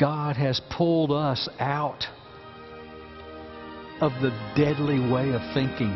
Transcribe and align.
God 0.00 0.34
has 0.36 0.62
pulled 0.70 1.12
us 1.12 1.46
out 1.58 2.06
of 4.00 4.12
the 4.22 4.30
deadly 4.56 4.98
way 4.98 5.28
of 5.28 5.42
thinking 5.52 5.92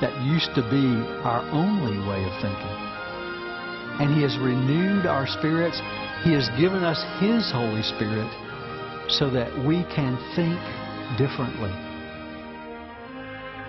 that 0.00 0.14
used 0.22 0.54
to 0.54 0.62
be 0.70 0.86
our 1.26 1.42
only 1.50 1.98
way 2.06 2.22
of 2.22 2.30
thinking. 2.40 2.78
And 3.98 4.14
He 4.14 4.22
has 4.22 4.38
renewed 4.38 5.06
our 5.06 5.26
spirits. 5.26 5.82
He 6.22 6.32
has 6.34 6.48
given 6.50 6.84
us 6.84 7.02
His 7.18 7.50
Holy 7.50 7.82
Spirit 7.82 8.30
so 9.10 9.28
that 9.28 9.50
we 9.66 9.82
can 9.90 10.14
think 10.38 10.54
differently. 11.18 11.74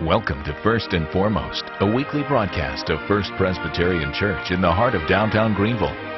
Welcome 0.06 0.44
to 0.44 0.56
First 0.62 0.92
and 0.92 1.10
Foremost, 1.10 1.64
a 1.80 1.92
weekly 1.92 2.22
broadcast 2.28 2.90
of 2.90 3.04
First 3.08 3.32
Presbyterian 3.36 4.14
Church 4.14 4.52
in 4.52 4.60
the 4.60 4.70
heart 4.70 4.94
of 4.94 5.08
downtown 5.08 5.52
Greenville. 5.52 6.09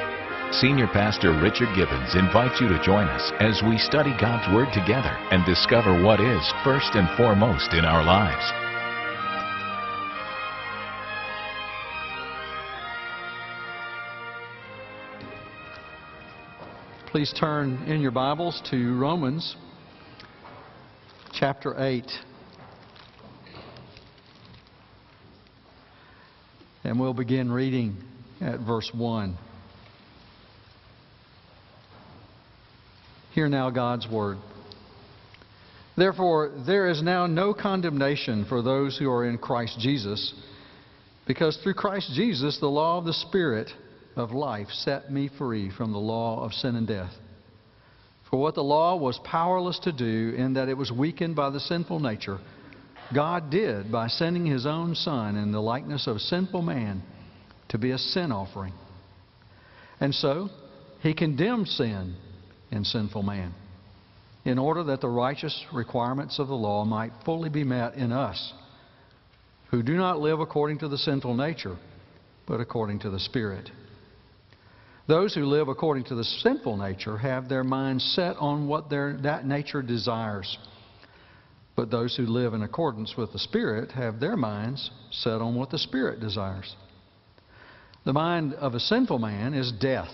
Senior 0.61 0.85
Pastor 0.87 1.31
Richard 1.41 1.69
Gibbons 1.75 2.13
invites 2.13 2.61
you 2.61 2.67
to 2.67 2.79
join 2.83 3.07
us 3.07 3.31
as 3.39 3.63
we 3.67 3.75
study 3.79 4.11
God's 4.21 4.53
Word 4.53 4.67
together 4.71 5.09
and 5.31 5.43
discover 5.45 6.03
what 6.03 6.19
is 6.19 6.53
first 6.63 6.91
and 6.93 7.09
foremost 7.17 7.73
in 7.73 7.83
our 7.83 8.03
lives. 8.03 8.51
Please 17.09 17.33
turn 17.39 17.83
in 17.87 17.99
your 17.99 18.11
Bibles 18.11 18.61
to 18.69 18.95
Romans 18.95 19.55
chapter 21.33 21.83
8. 21.83 22.05
And 26.83 26.99
we'll 26.99 27.15
begin 27.15 27.51
reading 27.51 27.97
at 28.39 28.59
verse 28.59 28.91
1. 28.93 29.35
Hear 33.33 33.49
now 33.49 33.71
God's 33.71 34.07
word. 34.07 34.37
Therefore, 35.97 36.51
there 36.67 36.87
is 36.89 37.01
now 37.01 37.25
no 37.25 37.53
condemnation 37.53 38.45
for 38.47 38.61
those 38.61 38.97
who 38.97 39.09
are 39.09 39.25
in 39.25 39.39
Christ 39.39 39.79
Jesus, 39.79 40.33
because 41.25 41.57
through 41.57 41.73
Christ 41.73 42.11
Jesus, 42.13 42.59
the 42.59 42.67
law 42.67 42.99
of 42.99 43.05
the 43.05 43.13
Spirit 43.13 43.69
of 44.15 44.31
life 44.31 44.67
set 44.69 45.11
me 45.11 45.29
free 45.35 45.71
from 45.75 45.91
the 45.91 45.99
law 45.99 46.43
of 46.43 46.53
sin 46.53 46.75
and 46.75 46.87
death. 46.87 47.11
For 48.29 48.39
what 48.39 48.53
the 48.55 48.63
law 48.63 48.97
was 48.97 49.19
powerless 49.23 49.79
to 49.83 49.91
do, 49.91 50.35
in 50.37 50.53
that 50.53 50.69
it 50.69 50.77
was 50.77 50.91
weakened 50.91 51.35
by 51.35 51.49
the 51.49 51.59
sinful 51.59 51.99
nature, 51.99 52.39
God 53.13 53.49
did 53.49 53.91
by 53.91 54.07
sending 54.07 54.45
His 54.45 54.65
own 54.67 54.93
Son 54.95 55.37
in 55.37 55.51
the 55.51 55.61
likeness 55.61 56.05
of 56.05 56.21
sinful 56.21 56.61
man 56.61 57.01
to 57.69 57.77
be 57.79 57.91
a 57.91 57.97
sin 57.97 58.31
offering. 58.31 58.73
And 59.99 60.13
so, 60.13 60.49
He 61.01 61.13
condemned 61.15 61.67
sin 61.67 62.15
in 62.73 62.83
sinful 62.83 63.23
man, 63.23 63.53
in 64.45 64.57
order 64.57 64.83
that 64.83 64.99
the 64.99 65.07
righteous 65.07 65.63
requirements 65.71 66.39
of 66.39 66.47
the 66.47 66.55
law 66.55 66.83
might 66.83 67.11
fully 67.23 67.49
be 67.49 67.63
met 67.63 67.93
in 67.93 68.11
us, 68.11 68.53
who 69.69 69.83
do 69.83 69.93
not 69.93 70.19
live 70.19 70.39
according 70.39 70.79
to 70.79 70.87
the 70.87 70.97
sinful 70.97 71.35
nature, 71.35 71.77
but 72.47 72.59
according 72.59 72.99
to 72.99 73.09
the 73.09 73.19
Spirit. 73.19 73.69
Those 75.07 75.35
who 75.35 75.45
live 75.45 75.67
according 75.67 76.05
to 76.05 76.15
the 76.15 76.23
sinful 76.23 76.77
nature 76.77 77.17
have 77.17 77.47
their 77.47 77.63
minds 77.63 78.03
set 78.15 78.37
on 78.37 78.67
what 78.67 78.89
their, 78.89 79.17
that 79.23 79.45
nature 79.45 79.81
desires. 79.81 80.57
But 81.75 81.91
those 81.91 82.15
who 82.15 82.25
live 82.25 82.53
in 82.53 82.63
accordance 82.63 83.15
with 83.17 83.33
the 83.33 83.39
Spirit 83.39 83.91
have 83.91 84.19
their 84.19 84.37
minds 84.37 84.91
set 85.11 85.41
on 85.41 85.55
what 85.55 85.69
the 85.69 85.79
Spirit 85.79 86.19
desires. 86.19 86.75
The 88.05 88.13
mind 88.13 88.53
of 88.55 88.73
a 88.73 88.79
sinful 88.79 89.19
man 89.19 89.53
is 89.53 89.71
death 89.71 90.11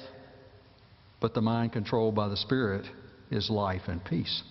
but 1.20 1.34
the 1.34 1.42
mind 1.42 1.73
controlled 1.73 2.16
by 2.16 2.28
the 2.28 2.38
Spirit 2.38 2.86
is 3.31 3.50
life 3.50 3.84
and 3.88 4.03
peace. 4.03 4.44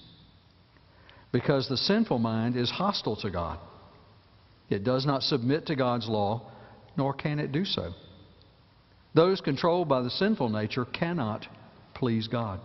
Because 1.33 1.69
the 1.69 1.77
sinful 1.77 2.19
mind 2.19 2.56
is 2.56 2.70
hostile 2.70 3.16
to 3.16 3.30
God. 3.30 3.58
It 4.70 4.84
does 4.84 5.06
not 5.06 5.22
submit 5.22 5.66
to 5.66 5.76
God's 5.76 6.09
law, 6.09 6.50
nor 6.97 7.15
can 7.15 7.38
it 7.38 7.53
do 7.53 7.65
so. 7.65 7.93
Those 9.15 9.41
controlled 9.41 9.88
by 9.88 10.03
the 10.03 10.10
sinful 10.10 10.50
nature 10.50 10.84
cannot 10.84 11.47
please 11.94 12.28
God. 12.28 12.60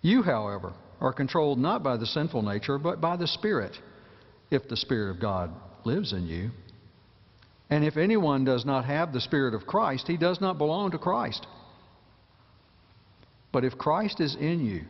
You, 0.00 0.22
however, 0.22 0.72
are 1.00 1.12
controlled 1.12 1.58
not 1.58 1.82
by 1.82 1.96
the 1.96 2.06
sinful 2.06 2.42
nature, 2.42 2.78
but 2.78 3.00
by 3.00 3.16
the 3.16 3.26
Spirit, 3.26 3.76
if 4.50 4.68
the 4.68 4.76
Spirit 4.76 5.10
of 5.10 5.20
God 5.20 5.50
lives 5.84 6.12
in 6.12 6.26
you. 6.26 6.50
And 7.70 7.84
if 7.84 7.96
anyone 7.96 8.44
does 8.44 8.64
not 8.64 8.84
have 8.84 9.12
the 9.12 9.20
Spirit 9.20 9.54
of 9.54 9.66
Christ, 9.66 10.06
he 10.06 10.16
does 10.16 10.40
not 10.40 10.58
belong 10.58 10.90
to 10.90 10.98
Christ. 10.98 11.46
But 13.52 13.64
if 13.64 13.76
Christ 13.78 14.20
is 14.20 14.34
in 14.34 14.64
you, 14.64 14.82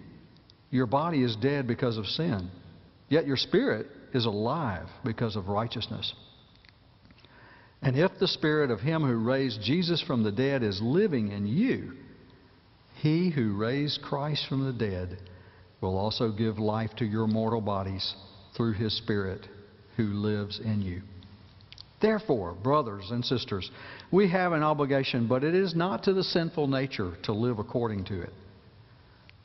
your 0.71 0.87
body 0.87 1.23
is 1.23 1.37
dead 1.37 1.67
because 1.67 1.99
of 1.99 2.07
sin, 2.07 2.51
yet 3.09 3.27
your 3.27 3.37
spirit 3.37 3.87
is 4.15 4.25
alive 4.25 4.87
because 5.05 5.37
of 5.37 5.49
righteousness. 5.49 6.13
And 7.83 7.99
if 7.99 8.13
the 8.21 8.29
spirit 8.29 8.71
of 8.71 8.81
him 8.81 9.03
who 9.03 9.17
raised 9.17 9.61
Jesus 9.63 10.01
from 10.01 10.23
the 10.23 10.31
dead 10.31 10.63
is 10.63 10.81
living 10.81 11.33
in 11.33 11.47
you, 11.47 11.95
he 13.01 13.31
who 13.31 13.57
raised 13.57 14.03
Christ 14.03 14.47
from 14.49 14.65
the 14.65 14.73
dead 14.73 15.19
will 15.81 15.99
also 15.99 16.31
give 16.31 16.59
life 16.59 16.91
to 16.99 17.05
your 17.05 17.27
mortal 17.27 17.61
bodies 17.61 18.15
through 18.57 18.75
his 18.75 18.97
spirit 18.97 19.49
who 19.97 20.05
lives 20.05 20.61
in 20.61 20.81
you. 20.83 21.03
Therefore, 22.01 22.55
brothers 22.55 23.11
and 23.11 23.25
sisters, 23.25 23.69
we 24.13 24.29
have 24.31 24.53
an 24.53 24.63
obligation, 24.63 25.27
but 25.27 25.43
it 25.43 25.55
is 25.55 25.75
not 25.75 26.05
to 26.05 26.13
the 26.13 26.23
sinful 26.23 26.69
nature 26.69 27.15
to 27.25 27.33
live 27.33 27.59
according 27.59 28.05
to 28.07 28.21
it. 28.23 28.33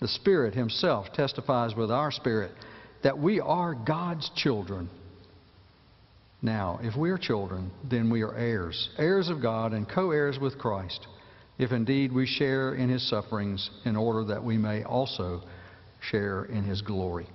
The 0.00 0.08
Spirit 0.08 0.54
Himself 0.54 1.12
testifies 1.12 1.74
with 1.74 1.90
our 1.90 2.10
spirit 2.10 2.52
that 3.02 3.18
we 3.18 3.38
are 3.38 3.74
God's 3.74 4.30
children. 4.34 4.88
Now, 6.40 6.80
if 6.82 6.96
we 6.96 7.10
are 7.10 7.18
children, 7.18 7.70
then 7.88 8.08
we 8.08 8.22
are 8.22 8.34
heirs, 8.34 8.88
heirs 8.96 9.28
of 9.28 9.42
God 9.42 9.74
and 9.74 9.86
co 9.86 10.10
heirs 10.10 10.38
with 10.38 10.58
Christ, 10.58 11.06
if 11.58 11.70
indeed 11.70 12.12
we 12.12 12.26
share 12.26 12.74
in 12.74 12.88
His 12.88 13.06
sufferings, 13.10 13.68
in 13.84 13.94
order 13.94 14.24
that 14.24 14.42
we 14.42 14.56
may 14.56 14.84
also 14.84 15.42
share 16.00 16.44
in 16.44 16.64
His 16.64 16.80
glory. 16.80 17.28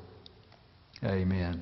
Amen. 1.03 1.61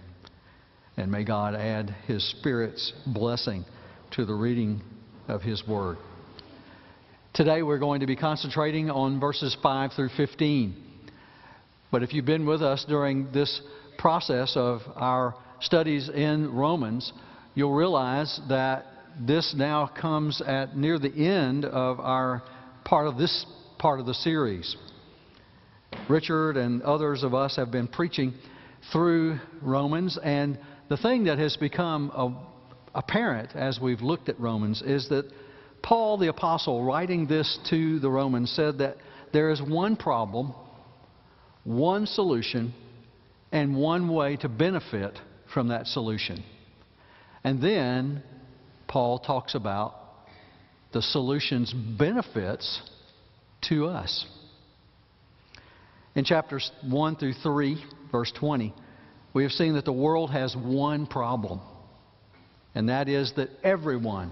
And 0.96 1.12
may 1.12 1.26
God 1.26 1.54
add 1.54 1.94
His 2.08 2.24
Spirit's 2.30 2.94
blessing 3.06 3.66
to 4.12 4.24
the 4.24 4.34
reading 4.34 4.82
of 5.28 5.42
His 5.42 5.68
Word. 5.68 5.98
Today 7.34 7.62
we're 7.62 7.80
going 7.80 8.02
to 8.02 8.08
be 8.08 8.16
concentrating 8.16 8.90
on 8.90 9.20
verses 9.20 9.58
5 9.62 9.92
through 9.94 10.10
15. 10.16 10.93
But 11.94 12.02
if 12.02 12.12
you've 12.12 12.26
been 12.26 12.48
with 12.48 12.64
us 12.64 12.84
during 12.90 13.32
this 13.34 13.62
process 14.00 14.54
of 14.58 14.82
our 14.96 15.36
studies 15.60 16.10
in 16.10 16.52
Romans, 16.52 17.14
you'll 17.54 17.76
realize 17.76 18.42
that 18.50 18.88
this 19.20 19.54
now 19.56 19.86
comes 19.86 20.42
at 20.42 20.76
near 20.76 20.98
the 20.98 21.14
end 21.14 21.66
of 21.66 22.00
our 22.00 22.42
part 22.84 23.06
of 23.06 23.20
this 23.20 23.46
part 23.78 24.00
of 24.00 24.08
the 24.08 24.16
series. 24.16 24.76
Richard 26.10 26.58
and 26.58 26.82
others 26.82 27.22
of 27.22 27.36
us 27.36 27.58
have 27.58 27.70
been 27.70 27.88
preaching 27.88 28.34
through 28.92 29.38
Romans, 29.62 30.18
and 30.24 30.58
the 30.90 30.98
thing 30.98 31.26
that 31.26 31.38
has 31.38 31.56
become 31.58 32.40
apparent 32.96 33.56
as 33.56 33.80
we've 33.80 34.02
looked 34.02 34.30
at 34.30 34.40
Romans 34.40 34.82
is 34.82 35.10
that 35.10 35.26
Paul 35.84 36.18
the 36.18 36.30
Apostle, 36.30 36.84
writing 36.84 37.28
this 37.28 37.60
to 37.70 38.00
the 38.00 38.10
Romans, 38.10 38.50
said 38.50 38.80
that 38.80 38.98
there 39.32 39.52
is 39.52 39.62
one 39.62 39.96
problem 39.96 40.56
one 41.64 42.06
solution 42.06 42.74
and 43.52 43.76
one 43.76 44.10
way 44.10 44.36
to 44.38 44.50
benefit 44.50 45.18
from 45.54 45.70
that 45.70 45.88
solution. 45.88 46.44
And 47.44 47.62
then 47.62 48.24
Paul 48.88 49.20
talks 49.20 49.56
about 49.56 49.96
the 50.94 51.02
solution's 51.02 51.74
benefits 51.74 52.82
to 53.70 53.88
us. 53.88 54.26
In 56.16 56.26
chapters 56.26 56.72
1 56.88 57.16
through 57.16 57.34
3, 57.34 57.84
verse 58.12 58.32
20, 58.40 58.74
we 59.34 59.44
have 59.44 59.52
seen 59.52 59.74
that 59.74 59.86
the 59.86 59.94
world 59.94 60.30
has 60.30 60.56
one 60.56 61.08
problem, 61.08 61.60
and 62.76 62.90
that 62.90 63.10
is 63.10 63.34
that 63.36 63.50
everyone 63.64 64.32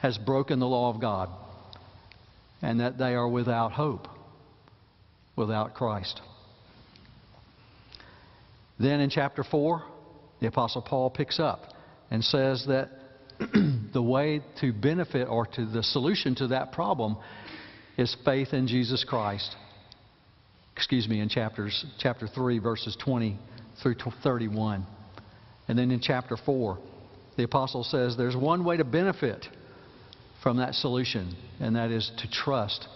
has 0.00 0.16
broken 0.18 0.60
the 0.60 0.66
law 0.66 0.94
of 0.94 1.00
God 1.00 1.30
and 2.62 2.80
that 2.80 2.96
they 2.98 3.14
are 3.14 3.28
without 3.28 3.72
hope, 3.72 4.06
without 5.34 5.74
Christ. 5.74 6.20
Then 8.78 9.00
in 9.00 9.10
chapter 9.10 9.44
4, 9.44 9.82
the 10.40 10.46
Apostle 10.46 10.82
Paul 10.82 11.10
picks 11.10 11.38
up 11.38 11.62
and 12.10 12.24
says 12.24 12.64
that 12.66 12.90
the 13.92 14.02
way 14.02 14.42
to 14.60 14.72
benefit 14.72 15.26
or 15.28 15.46
to 15.46 15.66
the 15.66 15.82
solution 15.82 16.34
to 16.36 16.48
that 16.48 16.72
problem 16.72 17.16
is 17.96 18.16
faith 18.24 18.52
in 18.52 18.66
Jesus 18.66 19.04
Christ. 19.04 19.54
Excuse 20.76 21.08
me, 21.08 21.20
in 21.20 21.28
chapters, 21.28 21.84
chapter 21.98 22.26
3, 22.26 22.58
verses 22.58 22.96
20 23.02 23.38
through 23.82 23.94
31. 24.22 24.86
And 25.68 25.78
then 25.78 25.90
in 25.90 26.00
chapter 26.00 26.36
4, 26.36 26.78
the 27.36 27.44
apostle 27.44 27.84
says 27.84 28.16
there's 28.16 28.36
one 28.36 28.64
way 28.64 28.76
to 28.76 28.84
benefit 28.84 29.46
from 30.42 30.58
that 30.58 30.74
solution, 30.74 31.34
and 31.60 31.76
that 31.76 31.90
is 31.90 32.10
to 32.18 32.30
trust 32.30 32.86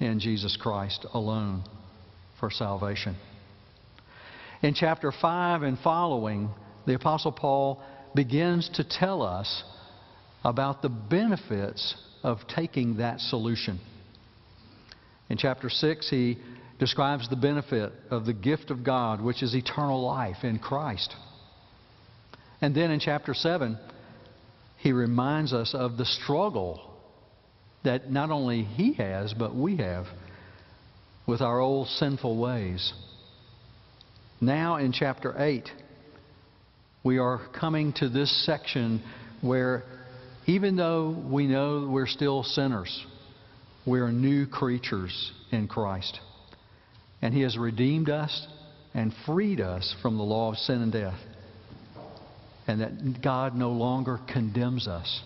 in 0.00 0.18
Jesus 0.18 0.56
Christ 0.60 1.06
alone 1.12 1.62
for 2.40 2.50
salvation. 2.50 3.16
In 4.60 4.74
chapter 4.74 5.12
5 5.12 5.62
and 5.62 5.78
following, 5.78 6.50
the 6.84 6.94
Apostle 6.94 7.30
Paul 7.30 7.80
begins 8.14 8.68
to 8.74 8.84
tell 8.84 9.22
us 9.22 9.62
about 10.44 10.82
the 10.82 10.88
benefits 10.88 11.94
of 12.24 12.38
taking 12.48 12.96
that 12.96 13.20
solution. 13.20 13.78
In 15.28 15.36
chapter 15.36 15.70
6, 15.70 16.10
he 16.10 16.38
describes 16.80 17.28
the 17.28 17.36
benefit 17.36 17.92
of 18.10 18.26
the 18.26 18.32
gift 18.32 18.70
of 18.70 18.82
God, 18.82 19.20
which 19.20 19.42
is 19.42 19.54
eternal 19.54 20.04
life 20.04 20.42
in 20.42 20.58
Christ. 20.58 21.14
And 22.60 22.74
then 22.74 22.90
in 22.90 22.98
chapter 22.98 23.34
7, 23.34 23.78
he 24.78 24.92
reminds 24.92 25.52
us 25.52 25.72
of 25.72 25.96
the 25.96 26.04
struggle 26.04 26.80
that 27.84 28.10
not 28.10 28.30
only 28.30 28.62
he 28.62 28.94
has, 28.94 29.34
but 29.34 29.54
we 29.54 29.76
have 29.76 30.06
with 31.26 31.40
our 31.40 31.60
old 31.60 31.86
sinful 31.88 32.36
ways. 32.38 32.92
Now 34.40 34.76
in 34.76 34.92
chapter 34.92 35.34
8, 35.36 35.68
we 37.02 37.18
are 37.18 37.40
coming 37.58 37.92
to 37.94 38.08
this 38.08 38.46
section 38.46 39.02
where 39.40 39.82
even 40.46 40.76
though 40.76 41.10
we 41.28 41.46
know 41.46 41.88
we're 41.90 42.06
still 42.06 42.44
sinners, 42.44 43.04
we 43.84 43.98
are 44.00 44.12
new 44.12 44.46
creatures 44.46 45.32
in 45.50 45.66
Christ. 45.66 46.20
And 47.20 47.34
He 47.34 47.42
has 47.42 47.58
redeemed 47.58 48.10
us 48.10 48.46
and 48.94 49.12
freed 49.26 49.60
us 49.60 49.94
from 50.02 50.16
the 50.16 50.22
law 50.22 50.52
of 50.52 50.58
sin 50.58 50.82
and 50.82 50.92
death. 50.92 51.18
And 52.68 52.80
that 52.80 53.22
God 53.22 53.56
no 53.56 53.70
longer 53.70 54.20
condemns 54.32 54.86
us. 54.86 55.20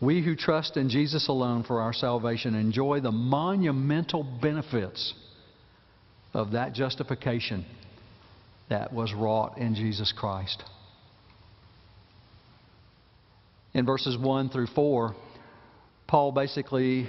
We 0.00 0.24
who 0.24 0.34
trust 0.34 0.76
in 0.76 0.88
Jesus 0.88 1.28
alone 1.28 1.62
for 1.62 1.82
our 1.82 1.92
salvation 1.92 2.54
enjoy 2.54 3.00
the 3.00 3.12
monumental 3.12 4.24
benefits 4.24 5.14
of 6.32 6.52
that 6.52 6.72
justification 6.72 7.64
that 8.68 8.92
was 8.92 9.12
wrought 9.12 9.58
in 9.58 9.74
Jesus 9.74 10.12
Christ. 10.16 10.62
In 13.74 13.86
verses 13.86 14.16
1 14.18 14.50
through 14.50 14.68
4, 14.74 15.14
Paul 16.06 16.32
basically 16.32 17.08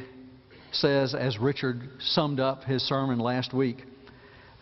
says, 0.72 1.16
as 1.16 1.40
Richard 1.40 1.82
summed 2.00 2.40
up 2.40 2.64
his 2.64 2.82
sermon 2.88 3.20
last 3.20 3.54
week, 3.54 3.84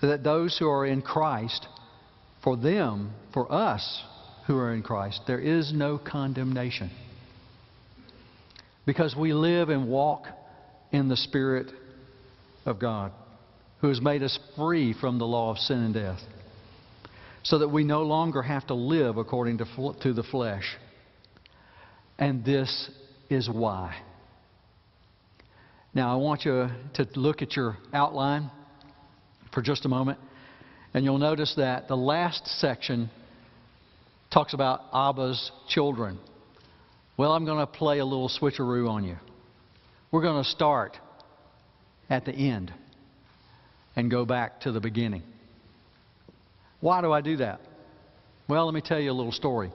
that 0.02 0.24
those 0.24 0.58
who 0.58 0.70
are 0.70 0.86
in 0.86 1.02
Christ, 1.02 1.68
for 2.44 2.56
them, 2.56 3.12
for 3.34 3.52
us 3.52 4.02
who 4.48 4.58
are 4.58 4.74
in 4.74 4.82
Christ, 4.82 5.22
there 5.28 5.40
is 5.40 5.74
no 5.74 5.98
condemnation. 5.98 6.90
Because 8.86 9.16
we 9.16 9.34
live 9.34 9.70
and 9.70 9.90
walk 9.90 10.26
in 10.92 11.10
the 11.10 11.18
Spirit 11.18 11.68
of 12.66 12.80
God, 12.80 13.12
who 13.82 13.88
has 13.88 14.02
made 14.02 14.24
us 14.24 14.38
free 14.56 14.94
from 15.00 15.20
the 15.20 15.26
law 15.26 15.52
of 15.52 15.58
sin 15.58 15.78
and 15.78 15.94
death, 15.94 16.20
so 17.44 17.60
that 17.60 17.70
we 17.70 17.84
no 17.84 18.04
longer 18.04 18.42
have 18.42 18.68
to 18.68 18.74
live 18.74 19.18
according 19.18 19.58
to, 19.60 19.66
to 20.02 20.14
the 20.14 20.24
flesh. 20.24 20.78
And 22.18 22.44
this 22.44 22.90
is 23.30 23.50
why. 23.50 23.96
Now, 25.94 26.14
I 26.14 26.18
want 26.18 26.46
you 26.46 26.70
to 26.96 27.08
look 27.16 27.42
at 27.42 27.56
your 27.56 27.78
outline 27.94 28.52
for 29.54 29.62
just 29.62 29.86
a 29.86 29.90
moment, 29.90 30.20
and 30.94 31.06
you'll 31.06 31.18
notice 31.18 31.54
that 31.58 31.88
the 31.88 31.96
last 31.96 32.46
section 32.60 33.10
talks 34.32 34.54
about 34.54 34.82
Abba's 34.94 35.52
children. 35.70 36.20
Well, 37.18 37.32
I'm 37.32 37.46
going 37.46 37.60
to 37.60 37.68
play 37.68 38.00
a 38.00 38.06
little 38.06 38.30
switcheroo 38.30 38.90
on 38.90 39.04
you. 39.04 39.18
We're 40.12 40.22
going 40.22 40.44
to 40.44 40.50
start 40.50 40.98
at 42.10 42.26
the 42.26 42.34
end 42.34 42.74
and 43.96 44.10
go 44.10 44.26
back 44.26 44.62
to 44.62 44.72
the 44.72 44.80
beginning. 44.80 45.24
Why 46.80 47.02
do 47.02 47.12
I 47.12 47.22
do 47.22 47.38
that? 47.38 47.62
Well, 48.48 48.66
let 48.66 48.74
me 48.74 48.82
tell 48.82 49.00
you 49.00 49.12
a 49.12 49.14
little 49.14 49.32
story. 49.32 49.72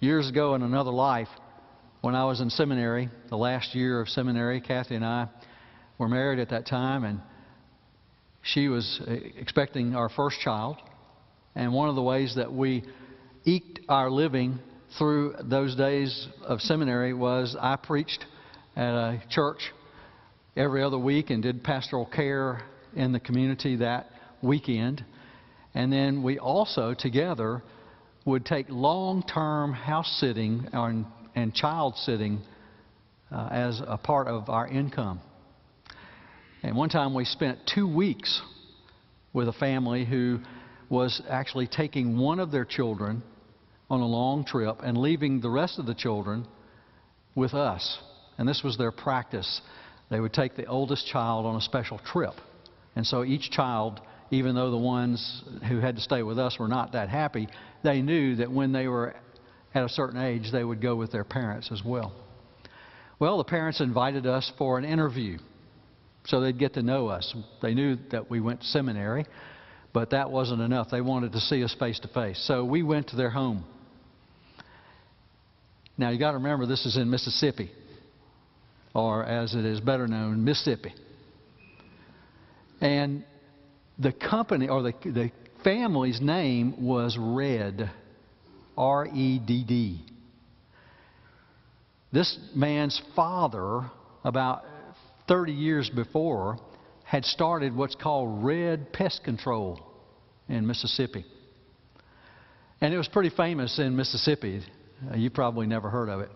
Years 0.00 0.28
ago 0.28 0.54
in 0.54 0.62
another 0.62 0.90
life, 0.90 1.28
when 2.00 2.14
I 2.14 2.24
was 2.24 2.40
in 2.40 2.50
seminary, 2.50 3.10
the 3.28 3.36
last 3.36 3.74
year 3.74 4.00
of 4.00 4.08
seminary, 4.08 4.60
Kathy 4.60 4.94
and 4.94 5.04
I 5.04 5.28
were 5.98 6.08
married 6.08 6.38
at 6.38 6.50
that 6.50 6.66
time, 6.66 7.04
and 7.04 7.20
she 8.42 8.68
was 8.68 9.00
uh, 9.06 9.12
expecting 9.36 9.94
our 9.94 10.08
first 10.08 10.38
child. 10.40 10.76
And 11.54 11.72
one 11.72 11.88
of 11.88 11.96
the 11.96 12.02
ways 12.02 12.34
that 12.36 12.52
we 12.52 12.84
eked 13.44 13.80
our 13.88 14.10
living 14.10 14.60
through 14.96 15.34
those 15.42 15.74
days 15.74 16.28
of 16.44 16.60
seminary 16.60 17.12
was 17.12 17.56
I 17.60 17.76
preached 17.76 18.24
at 18.76 18.94
a 18.94 19.22
church 19.28 19.60
every 20.58 20.82
other 20.82 20.98
week 20.98 21.30
and 21.30 21.42
did 21.42 21.62
pastoral 21.62 22.04
care 22.04 22.62
in 22.94 23.12
the 23.12 23.20
community 23.20 23.76
that 23.76 24.10
weekend. 24.42 25.04
And 25.74 25.92
then 25.92 26.22
we 26.22 26.38
also 26.38 26.94
together 26.98 27.62
would 28.24 28.44
take 28.44 28.66
long 28.68 29.22
term 29.22 29.72
house 29.72 30.18
sitting 30.20 30.68
and 30.72 31.06
and 31.34 31.54
child 31.54 31.96
sitting 31.96 32.40
uh, 33.30 33.48
as 33.50 33.80
a 33.86 33.96
part 33.96 34.26
of 34.26 34.48
our 34.48 34.66
income. 34.66 35.20
And 36.62 36.76
one 36.76 36.88
time 36.88 37.14
we 37.14 37.24
spent 37.24 37.60
two 37.72 37.86
weeks 37.86 38.42
with 39.32 39.48
a 39.48 39.52
family 39.52 40.04
who 40.04 40.40
was 40.88 41.22
actually 41.28 41.68
taking 41.68 42.18
one 42.18 42.40
of 42.40 42.50
their 42.50 42.64
children 42.64 43.22
on 43.88 44.00
a 44.00 44.06
long 44.06 44.44
trip 44.44 44.78
and 44.82 44.98
leaving 44.98 45.40
the 45.40 45.50
rest 45.50 45.78
of 45.78 45.86
the 45.86 45.94
children 45.94 46.46
with 47.34 47.54
us. 47.54 47.98
And 48.36 48.48
this 48.48 48.62
was 48.64 48.76
their 48.76 48.90
practice. 48.90 49.60
They 50.10 50.20
would 50.20 50.32
take 50.32 50.56
the 50.56 50.66
oldest 50.66 51.06
child 51.06 51.46
on 51.46 51.56
a 51.56 51.60
special 51.60 51.98
trip. 51.98 52.34
And 52.96 53.06
so 53.06 53.24
each 53.24 53.50
child, 53.50 54.00
even 54.30 54.54
though 54.54 54.70
the 54.70 54.78
ones 54.78 55.42
who 55.68 55.78
had 55.78 55.96
to 55.96 56.02
stay 56.02 56.22
with 56.22 56.38
us 56.38 56.58
were 56.58 56.68
not 56.68 56.92
that 56.92 57.08
happy, 57.08 57.48
they 57.84 58.02
knew 58.02 58.36
that 58.36 58.50
when 58.50 58.72
they 58.72 58.88
were 58.88 59.14
at 59.74 59.84
a 59.84 59.88
certain 59.88 60.20
age, 60.20 60.50
they 60.50 60.64
would 60.64 60.80
go 60.80 60.96
with 60.96 61.12
their 61.12 61.24
parents 61.24 61.70
as 61.70 61.82
well. 61.84 62.12
Well, 63.18 63.38
the 63.38 63.44
parents 63.44 63.80
invited 63.80 64.26
us 64.26 64.50
for 64.56 64.78
an 64.78 64.84
interview 64.84 65.38
so 66.26 66.40
they'd 66.40 66.58
get 66.58 66.74
to 66.74 66.82
know 66.82 67.08
us. 67.08 67.34
They 67.62 67.74
knew 67.74 67.96
that 68.10 68.30
we 68.30 68.40
went 68.40 68.60
to 68.60 68.66
seminary, 68.66 69.26
but 69.92 70.10
that 70.10 70.30
wasn't 70.30 70.60
enough. 70.60 70.88
They 70.90 71.00
wanted 71.00 71.32
to 71.32 71.40
see 71.40 71.64
us 71.64 71.74
face 71.78 71.98
to 72.00 72.08
face. 72.08 72.42
So 72.46 72.64
we 72.64 72.82
went 72.82 73.08
to 73.08 73.16
their 73.16 73.30
home. 73.30 73.64
Now, 75.96 76.10
you 76.10 76.18
got 76.18 76.32
to 76.32 76.36
remember, 76.36 76.66
this 76.66 76.86
is 76.86 76.96
in 76.96 77.10
Mississippi, 77.10 77.70
or 78.98 79.24
as 79.24 79.54
it 79.54 79.64
is 79.64 79.80
better 79.80 80.06
known, 80.06 80.44
Mississippi. 80.44 80.92
And 82.80 83.24
the 83.98 84.12
company, 84.12 84.68
or 84.68 84.82
the, 84.82 84.92
the 85.04 85.30
family's 85.64 86.20
name 86.20 86.84
was 86.84 87.16
Redd, 87.18 87.90
R 88.76 89.06
E 89.06 89.38
D 89.38 89.64
D. 89.64 90.04
This 92.12 92.38
man's 92.54 93.00
father, 93.14 93.90
about 94.24 94.62
30 95.26 95.52
years 95.52 95.90
before, 95.90 96.58
had 97.04 97.24
started 97.24 97.74
what's 97.74 97.94
called 97.94 98.44
Redd 98.44 98.92
Pest 98.92 99.24
Control 99.24 99.80
in 100.48 100.66
Mississippi. 100.66 101.24
And 102.80 102.94
it 102.94 102.96
was 102.96 103.08
pretty 103.08 103.30
famous 103.30 103.78
in 103.78 103.96
Mississippi. 103.96 104.62
Uh, 105.10 105.16
you 105.16 105.30
probably 105.30 105.66
never 105.66 105.90
heard 105.90 106.08
of 106.08 106.20
it. 106.20 106.30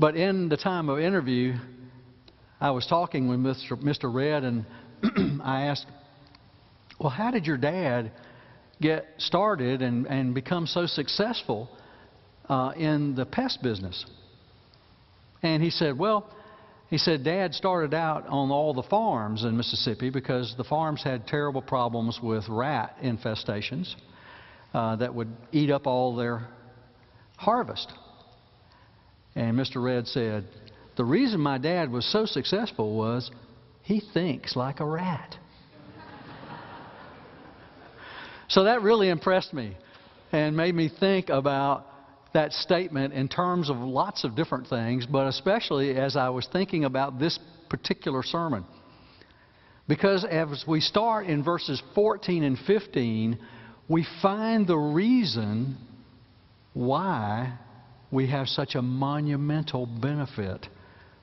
But 0.00 0.16
in 0.16 0.48
the 0.48 0.56
time 0.56 0.88
of 0.88 0.98
interview, 0.98 1.56
I 2.58 2.70
was 2.70 2.86
talking 2.86 3.28
with 3.28 3.40
Mr. 3.40 4.12
Redd, 4.12 4.44
and 4.44 4.64
I 5.44 5.66
asked, 5.66 5.84
Well, 6.98 7.10
how 7.10 7.30
did 7.30 7.44
your 7.44 7.58
dad 7.58 8.10
get 8.80 9.04
started 9.18 9.82
and, 9.82 10.06
and 10.06 10.34
become 10.34 10.66
so 10.66 10.86
successful 10.86 11.68
uh, 12.48 12.72
in 12.78 13.14
the 13.14 13.26
pest 13.26 13.62
business? 13.62 14.06
And 15.42 15.62
he 15.62 15.68
said, 15.68 15.98
Well, 15.98 16.32
he 16.88 16.96
said, 16.96 17.22
Dad 17.22 17.52
started 17.52 17.92
out 17.92 18.26
on 18.26 18.50
all 18.50 18.72
the 18.72 18.84
farms 18.84 19.44
in 19.44 19.54
Mississippi 19.54 20.08
because 20.08 20.54
the 20.56 20.64
farms 20.64 21.02
had 21.04 21.26
terrible 21.26 21.60
problems 21.60 22.18
with 22.22 22.48
rat 22.48 22.96
infestations 23.04 23.94
uh, 24.72 24.96
that 24.96 25.14
would 25.14 25.28
eat 25.52 25.70
up 25.70 25.86
all 25.86 26.16
their 26.16 26.48
harvest. 27.36 27.92
And 29.34 29.56
Mr. 29.56 29.82
Redd 29.82 30.06
said, 30.06 30.46
The 30.96 31.04
reason 31.04 31.40
my 31.40 31.58
dad 31.58 31.90
was 31.90 32.10
so 32.10 32.26
successful 32.26 32.96
was 32.96 33.30
he 33.82 34.02
thinks 34.12 34.56
like 34.56 34.80
a 34.80 34.84
rat. 34.84 35.36
So 38.48 38.64
that 38.64 38.82
really 38.82 39.08
impressed 39.08 39.54
me 39.54 39.76
and 40.32 40.56
made 40.56 40.74
me 40.74 40.88
think 40.98 41.28
about 41.28 41.86
that 42.32 42.52
statement 42.52 43.12
in 43.12 43.28
terms 43.28 43.70
of 43.70 43.76
lots 43.76 44.24
of 44.24 44.34
different 44.34 44.66
things, 44.68 45.06
but 45.06 45.28
especially 45.28 45.96
as 45.96 46.16
I 46.16 46.30
was 46.30 46.48
thinking 46.52 46.84
about 46.84 47.18
this 47.18 47.38
particular 47.68 48.22
sermon. 48.22 48.64
Because 49.88 50.24
as 50.24 50.64
we 50.66 50.80
start 50.80 51.26
in 51.26 51.42
verses 51.42 51.82
14 51.94 52.44
and 52.44 52.58
15, 52.66 53.38
we 53.88 54.06
find 54.22 54.66
the 54.66 54.76
reason 54.76 55.76
why 56.74 57.58
we 58.10 58.28
have 58.28 58.48
such 58.48 58.74
a 58.74 58.82
monumental 58.82 59.86
benefit 59.86 60.66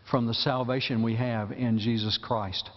from 0.10 0.26
the 0.26 0.34
salvation 0.34 1.04
we 1.04 1.16
have 1.16 1.52
in 1.52 1.80
Jesus 1.80 2.18
Christ. 2.22 2.70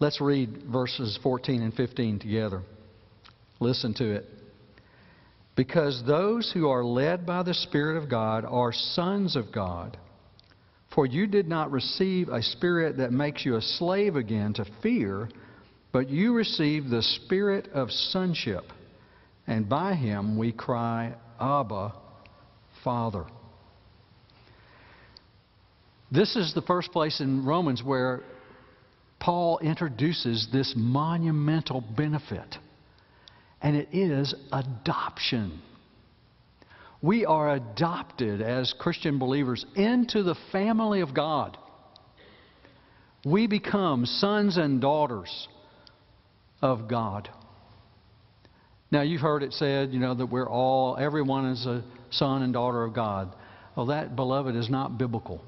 Let's 0.00 0.20
read 0.20 0.64
verses 0.70 1.18
14 1.22 1.62
and 1.62 1.74
15 1.74 2.18
together. 2.18 2.62
Listen 3.60 3.94
to 3.94 4.14
it. 4.14 4.26
Because 5.54 6.02
those 6.06 6.50
who 6.52 6.68
are 6.68 6.84
led 6.84 7.26
by 7.26 7.42
the 7.42 7.54
Spirit 7.54 8.02
of 8.02 8.08
God 8.08 8.44
are 8.44 8.72
sons 8.72 9.36
of 9.36 9.52
God. 9.52 9.98
For 10.94 11.06
you 11.06 11.26
did 11.26 11.46
not 11.46 11.70
receive 11.70 12.28
a 12.28 12.42
spirit 12.42 12.98
that 12.98 13.12
makes 13.12 13.44
you 13.44 13.56
a 13.56 13.62
slave 13.62 14.16
again 14.16 14.54
to 14.54 14.66
fear, 14.82 15.28
but 15.92 16.10
you 16.10 16.34
received 16.34 16.90
the 16.90 17.02
spirit 17.02 17.68
of 17.72 17.90
sonship. 17.90 18.64
And 19.46 19.68
by 19.68 19.94
him 19.94 20.36
we 20.36 20.52
cry, 20.52 21.14
Abba, 21.42 21.92
Father. 22.84 23.24
This 26.12 26.36
is 26.36 26.54
the 26.54 26.62
first 26.62 26.92
place 26.92 27.20
in 27.20 27.44
Romans 27.44 27.82
where 27.82 28.20
Paul 29.18 29.58
introduces 29.58 30.46
this 30.52 30.72
monumental 30.76 31.80
benefit, 31.80 32.56
and 33.60 33.74
it 33.76 33.88
is 33.92 34.34
adoption. 34.52 35.60
We 37.02 37.26
are 37.26 37.54
adopted 37.54 38.40
as 38.40 38.72
Christian 38.78 39.18
believers 39.18 39.66
into 39.74 40.22
the 40.22 40.36
family 40.52 41.00
of 41.00 41.12
God. 41.12 41.58
We 43.24 43.48
become 43.48 44.06
sons 44.06 44.56
and 44.56 44.80
daughters 44.80 45.48
of 46.60 46.88
God. 46.88 47.28
Now, 48.92 49.00
you've 49.00 49.22
heard 49.22 49.42
it 49.42 49.54
said, 49.54 49.94
you 49.94 49.98
know, 49.98 50.14
that 50.14 50.26
we're 50.26 50.48
all, 50.48 50.98
everyone 50.98 51.46
is 51.46 51.64
a 51.64 51.82
son 52.10 52.42
and 52.42 52.52
daughter 52.52 52.84
of 52.84 52.94
God. 52.94 53.34
Well, 53.74 53.86
that, 53.86 54.14
beloved, 54.14 54.54
is 54.54 54.68
not 54.68 54.98
biblical. 54.98 55.42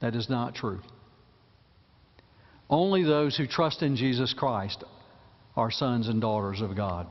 That 0.00 0.14
is 0.14 0.30
not 0.30 0.54
true. 0.54 0.80
Only 2.70 3.02
those 3.02 3.36
who 3.36 3.48
trust 3.48 3.82
in 3.82 3.96
Jesus 3.96 4.32
Christ 4.32 4.84
are 5.56 5.72
sons 5.72 6.06
and 6.06 6.20
daughters 6.20 6.60
of 6.60 6.76
God. 6.76 7.08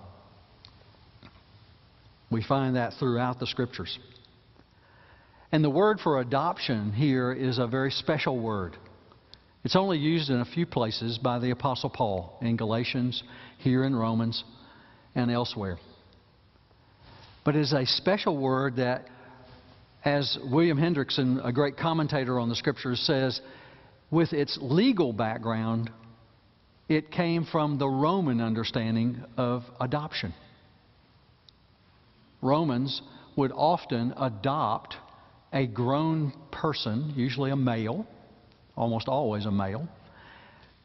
We 2.32 2.42
find 2.42 2.78
that 2.78 2.94
throughout 2.98 3.42
the 3.42 3.48
Scriptures. 3.48 4.00
And 5.52 5.66
the 5.66 5.70
word 5.70 6.00
for 6.00 6.22
adoption 6.22 6.94
here 6.94 7.34
is 7.34 7.58
a 7.58 7.68
very 7.68 7.92
special 7.92 8.40
word. 8.40 8.78
It's 9.66 9.76
only 9.76 9.98
used 9.98 10.30
in 10.30 10.40
a 10.40 10.46
few 10.46 10.66
places 10.66 11.18
by 11.18 11.40
the 11.40 11.52
Apostle 11.52 11.90
Paul 11.90 12.38
in 12.42 12.56
Galatians, 12.56 13.22
here 13.58 13.84
in 13.84 13.94
Romans, 13.94 14.46
and 15.16 15.32
elsewhere. 15.32 15.78
But 17.44 17.56
it 17.56 17.62
is 17.62 17.74
a 17.74 17.86
special 17.86 18.38
word 18.38 18.78
that, 18.78 19.08
as 20.06 20.38
William 20.44 20.78
Hendriksen, 20.78 21.42
a 21.44 21.52
great 21.52 21.78
commentator 21.78 22.40
on 22.40 22.50
the 22.50 22.56
Scriptures, 22.56 23.02
says, 23.06 23.42
with 24.12 24.32
its 24.32 24.58
legal 24.62 25.12
background, 25.12 25.90
it 26.88 27.12
came 27.12 27.46
from 27.46 27.78
the 27.78 27.88
Roman 27.88 28.40
understanding 28.40 29.24
of 29.38 29.64
adoption. 29.80 30.34
Romans 32.42 33.02
would 33.36 33.52
often 33.52 34.14
adopt 34.18 34.96
a 35.52 35.66
grown 35.66 36.34
person, 36.52 37.14
usually 37.16 37.52
a 37.52 37.56
male, 37.56 38.06
almost 38.76 39.08
always 39.08 39.46
a 39.46 39.52
male, 39.52 39.88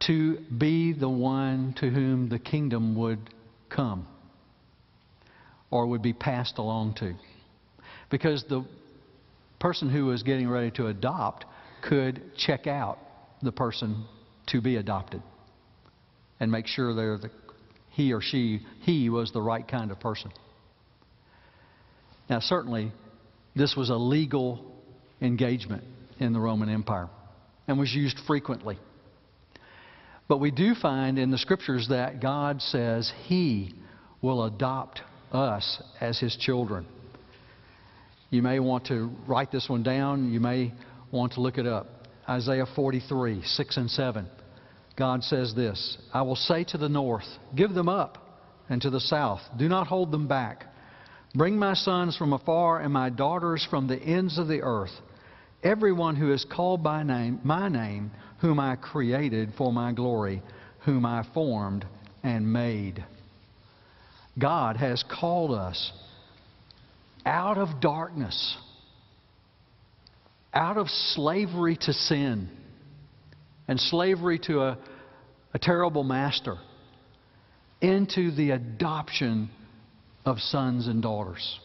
to 0.07 0.37
be 0.57 0.93
the 0.93 1.09
one 1.09 1.75
to 1.79 1.89
whom 1.89 2.29
the 2.29 2.39
kingdom 2.39 2.95
would 2.95 3.19
come 3.69 4.07
or 5.71 5.87
would 5.87 6.01
be 6.01 6.13
passed 6.13 6.57
along 6.57 6.95
to. 6.95 7.13
Because 8.09 8.43
the 8.49 8.65
person 9.59 9.89
who 9.89 10.05
was 10.05 10.23
getting 10.23 10.49
ready 10.49 10.71
to 10.71 10.87
adopt 10.87 11.45
could 11.81 12.35
check 12.37 12.67
out 12.67 12.97
the 13.41 13.51
person 13.51 14.05
to 14.47 14.61
be 14.61 14.77
adopted 14.77 15.21
and 16.39 16.51
make 16.51 16.67
sure 16.67 16.93
they're 16.93 17.17
the, 17.17 17.29
he 17.89 18.13
or 18.13 18.21
she, 18.21 18.61
he 18.81 19.09
was 19.09 19.31
the 19.31 19.41
right 19.41 19.67
kind 19.67 19.91
of 19.91 19.99
person. 19.99 20.31
Now, 22.29 22.39
certainly, 22.39 22.91
this 23.55 23.75
was 23.75 23.89
a 23.89 23.95
legal 23.95 24.63
engagement 25.21 25.83
in 26.19 26.33
the 26.33 26.39
Roman 26.39 26.69
Empire 26.69 27.09
and 27.67 27.77
was 27.79 27.93
used 27.93 28.17
frequently. 28.25 28.77
But 30.27 30.39
we 30.39 30.51
do 30.51 30.75
find 30.75 31.17
in 31.17 31.31
the 31.31 31.37
scriptures 31.37 31.87
that 31.89 32.21
God 32.21 32.61
says 32.61 33.11
He 33.25 33.73
will 34.21 34.43
adopt 34.45 35.01
us 35.31 35.81
as 35.99 36.19
His 36.19 36.35
children. 36.35 36.85
You 38.29 38.41
may 38.41 38.59
want 38.59 38.85
to 38.87 39.11
write 39.27 39.51
this 39.51 39.67
one 39.67 39.83
down. 39.83 40.31
You 40.31 40.39
may 40.39 40.73
want 41.11 41.33
to 41.33 41.41
look 41.41 41.57
it 41.57 41.65
up. 41.65 41.87
Isaiah 42.27 42.67
43, 42.75 43.41
6 43.43 43.77
and 43.77 43.89
7. 43.89 44.27
God 44.95 45.23
says 45.23 45.55
this 45.55 45.97
I 46.13 46.21
will 46.21 46.35
say 46.35 46.63
to 46.65 46.77
the 46.77 46.89
north, 46.89 47.25
Give 47.55 47.73
them 47.73 47.89
up, 47.89 48.17
and 48.69 48.81
to 48.81 48.89
the 48.89 48.99
south, 48.99 49.41
Do 49.57 49.67
not 49.67 49.87
hold 49.87 50.11
them 50.11 50.27
back. 50.27 50.65
Bring 51.35 51.57
my 51.57 51.73
sons 51.73 52.17
from 52.17 52.33
afar 52.33 52.79
and 52.79 52.91
my 52.91 53.09
daughters 53.09 53.65
from 53.69 53.87
the 53.87 53.97
ends 53.97 54.37
of 54.37 54.47
the 54.47 54.61
earth. 54.61 54.91
Everyone 55.63 56.15
who 56.15 56.31
is 56.31 56.45
called 56.45 56.83
by 56.83 57.03
name, 57.03 57.39
my 57.43 57.69
name, 57.69 58.11
whom 58.39 58.59
I 58.59 58.75
created 58.75 59.53
for 59.57 59.71
my 59.71 59.91
glory, 59.91 60.41
whom 60.85 61.05
I 61.05 61.25
formed 61.33 61.85
and 62.23 62.51
made. 62.51 63.03
God 64.39 64.77
has 64.77 65.03
called 65.03 65.51
us 65.51 65.91
out 67.25 67.57
of 67.57 67.81
darkness, 67.81 68.57
out 70.53 70.77
of 70.77 70.87
slavery 70.87 71.77
to 71.81 71.93
sin 71.93 72.49
and 73.67 73.79
slavery 73.79 74.39
to 74.39 74.61
a, 74.61 74.77
a 75.53 75.59
terrible 75.59 76.03
master, 76.03 76.55
into 77.81 78.31
the 78.31 78.51
adoption 78.51 79.49
of 80.25 80.39
sons 80.39 80.87
and 80.87 81.01
daughters. 81.01 81.59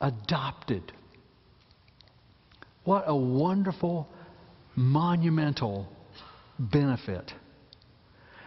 Adopted. 0.00 0.92
What 2.84 3.04
a 3.06 3.16
wonderful, 3.16 4.08
monumental 4.74 5.88
benefit. 6.58 7.32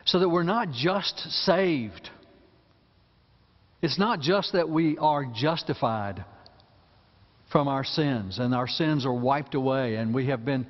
So 0.05 0.19
that 0.19 0.29
we're 0.29 0.43
not 0.43 0.71
just 0.71 1.17
saved 1.45 2.09
it's 3.85 3.99
not 3.99 4.19
just 4.19 4.53
that 4.53 4.67
we 4.67 4.97
are 4.97 5.25
justified 5.25 6.25
from 7.51 7.67
our 7.67 7.83
sins 7.83 8.39
and 8.39 8.55
our 8.55 8.67
sins 8.67 9.05
are 9.05 9.13
wiped 9.13 9.53
away 9.53 9.97
and 9.97 10.11
we 10.11 10.25
have 10.25 10.43
been 10.43 10.65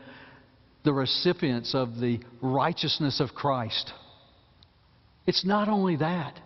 the 0.83 0.91
recipients 0.91 1.73
of 1.73 1.97
the 1.97 2.19
righteousness 2.41 3.21
of 3.21 3.29
Christ. 3.33 3.89
It's 5.25 5.45
not 5.45 5.69
only 5.69 5.95
that, 5.95 6.37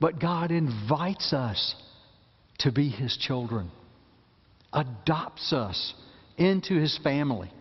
but 0.00 0.18
God 0.18 0.50
invites 0.50 1.34
us 1.34 1.74
to 2.60 2.72
be 2.72 2.88
His 2.88 3.14
children, 3.18 3.70
adopts 4.72 5.52
us 5.52 5.92
into 6.38 6.80
His 6.80 6.98
family. 7.04 7.52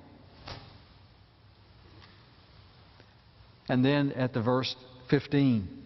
And 3.67 3.83
then 3.83 4.13
at 4.13 4.33
the 4.33 4.41
verse 4.41 4.73
15, 5.09 5.84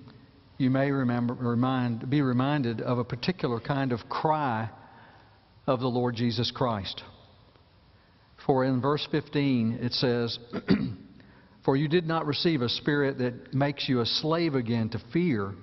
you 0.59 0.69
may 0.69 0.91
remember, 0.91 1.33
remind, 1.33 2.09
be 2.09 2.21
reminded 2.21 2.81
of 2.81 2.99
a 2.99 3.03
particular 3.03 3.61
kind 3.61 3.93
of 3.93 4.01
cry 4.09 4.69
of 5.65 5.79
the 5.79 5.87
Lord 5.87 6.15
Jesus 6.15 6.51
Christ. 6.51 7.01
For 8.45 8.65
in 8.65 8.81
verse 8.81 9.07
15 9.09 9.79
it 9.81 9.93
says, 9.93 10.37
For 11.65 11.77
you 11.77 11.87
did 11.87 12.05
not 12.05 12.25
receive 12.25 12.61
a 12.61 12.67
spirit 12.67 13.19
that 13.19 13.53
makes 13.53 13.87
you 13.87 14.01
a 14.01 14.05
slave 14.05 14.53
again 14.53 14.89
to 14.89 15.01
fear, 15.13 15.53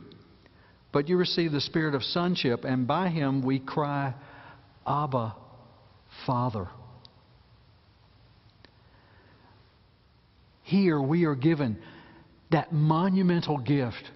but 0.92 1.10
you 1.10 1.18
received 1.18 1.52
the 1.52 1.60
spirit 1.60 1.94
of 1.94 2.02
sonship, 2.02 2.64
and 2.64 2.86
by 2.86 3.10
him 3.10 3.44
we 3.44 3.58
cry, 3.58 4.14
Abba, 4.86 5.34
Father. 6.26 6.68
Here 10.62 11.00
we 11.00 11.24
are 11.24 11.34
given 11.34 11.78
that 12.50 12.72
monumental 12.72 13.58
gift 13.58 14.10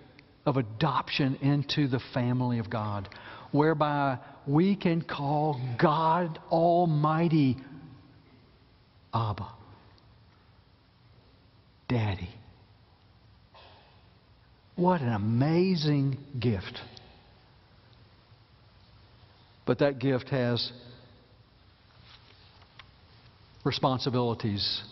of 0.46 0.56
adoption 0.56 1.36
into 1.36 1.86
the 1.86 2.00
family 2.14 2.58
of 2.58 2.70
God, 2.70 3.08
whereby 3.52 4.18
we 4.46 4.76
can 4.76 5.02
call 5.02 5.60
God 5.80 6.38
Almighty 6.50 7.56
Abba, 9.12 9.48
Daddy. 11.88 12.30
What 14.76 15.02
an 15.02 15.12
amazing 15.12 16.16
gift. 16.38 16.80
But 19.66 19.80
that 19.80 19.98
gift 19.98 20.30
has 20.30 20.72
responsibilities 23.62 24.82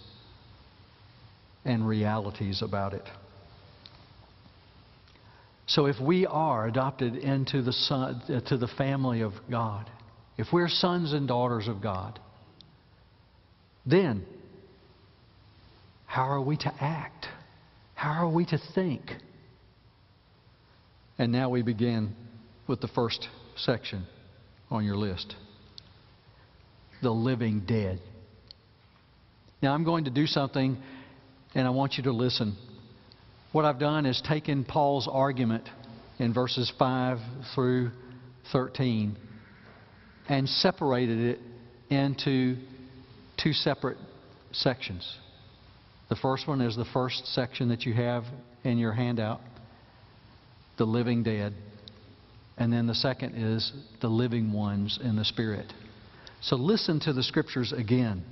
and 1.64 1.88
realities 1.88 2.60
about 2.62 2.92
it. 2.92 3.02
So 5.68 5.86
if 5.86 6.00
we 6.00 6.26
are 6.26 6.66
adopted 6.66 7.14
into 7.14 7.62
the 7.62 7.72
son, 7.72 8.22
uh, 8.28 8.40
to 8.48 8.56
the 8.56 8.68
family 8.68 9.20
of 9.20 9.32
God, 9.50 9.88
if 10.36 10.48
we're 10.52 10.68
sons 10.68 11.12
and 11.12 11.28
daughters 11.28 11.68
of 11.68 11.82
God, 11.82 12.18
then 13.84 14.24
how 16.06 16.24
are 16.24 16.40
we 16.40 16.56
to 16.56 16.74
act? 16.80 17.26
How 17.94 18.24
are 18.24 18.30
we 18.30 18.46
to 18.46 18.58
think? 18.74 19.12
And 21.18 21.32
now 21.32 21.50
we 21.50 21.62
begin 21.62 22.14
with 22.66 22.80
the 22.80 22.88
first 22.88 23.28
section 23.56 24.06
on 24.70 24.84
your 24.84 24.96
list 24.96 25.34
the 27.02 27.10
living 27.10 27.62
dead. 27.66 28.00
Now, 29.62 29.72
I'm 29.72 29.84
going 29.84 30.04
to 30.04 30.10
do 30.10 30.26
something, 30.26 30.76
and 31.54 31.66
I 31.66 31.70
want 31.70 31.94
you 31.94 32.04
to 32.04 32.12
listen. 32.12 32.56
What 33.52 33.64
I've 33.64 33.78
done 33.78 34.04
is 34.04 34.20
taken 34.26 34.64
Paul's 34.64 35.08
argument 35.10 35.68
in 36.18 36.34
verses 36.34 36.70
5 36.78 37.18
through 37.54 37.90
13 38.52 39.16
and 40.28 40.48
separated 40.48 41.18
it 41.18 41.38
into 41.88 42.56
two 43.42 43.54
separate 43.54 43.96
sections. 44.52 45.16
The 46.10 46.16
first 46.16 46.46
one 46.46 46.60
is 46.60 46.76
the 46.76 46.84
first 46.92 47.26
section 47.34 47.68
that 47.68 47.82
you 47.82 47.94
have 47.94 48.24
in 48.64 48.76
your 48.76 48.92
handout 48.92 49.40
the 50.76 50.84
living 50.84 51.22
dead. 51.22 51.54
And 52.56 52.72
then 52.72 52.86
the 52.86 52.94
second 52.94 53.34
is 53.34 53.72
the 54.00 54.08
living 54.08 54.52
ones 54.52 54.98
in 55.02 55.16
the 55.16 55.24
Spirit. 55.24 55.72
So 56.40 56.56
listen 56.56 57.00
to 57.00 57.12
the 57.12 57.22
scriptures 57.22 57.72
again. 57.72 58.24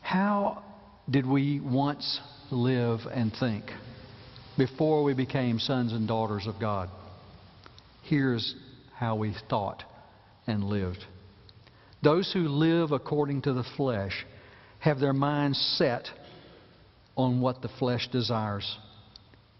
How 0.00 0.62
did 1.08 1.26
we 1.26 1.60
once 1.60 2.20
live 2.50 3.00
and 3.12 3.32
think 3.38 3.66
before 4.56 5.02
we 5.02 5.14
became 5.14 5.58
sons 5.58 5.92
and 5.92 6.06
daughters 6.06 6.46
of 6.46 6.60
God? 6.60 6.88
Here's 8.02 8.54
how 8.94 9.16
we 9.16 9.34
thought 9.48 9.82
and 10.46 10.64
lived. 10.64 11.04
Those 12.02 12.32
who 12.32 12.48
live 12.48 12.92
according 12.92 13.42
to 13.42 13.52
the 13.52 13.64
flesh 13.76 14.26
have 14.78 14.98
their 14.98 15.12
minds 15.12 15.58
set 15.78 16.08
on 17.16 17.40
what 17.40 17.62
the 17.62 17.68
flesh 17.78 18.08
desires. 18.10 18.78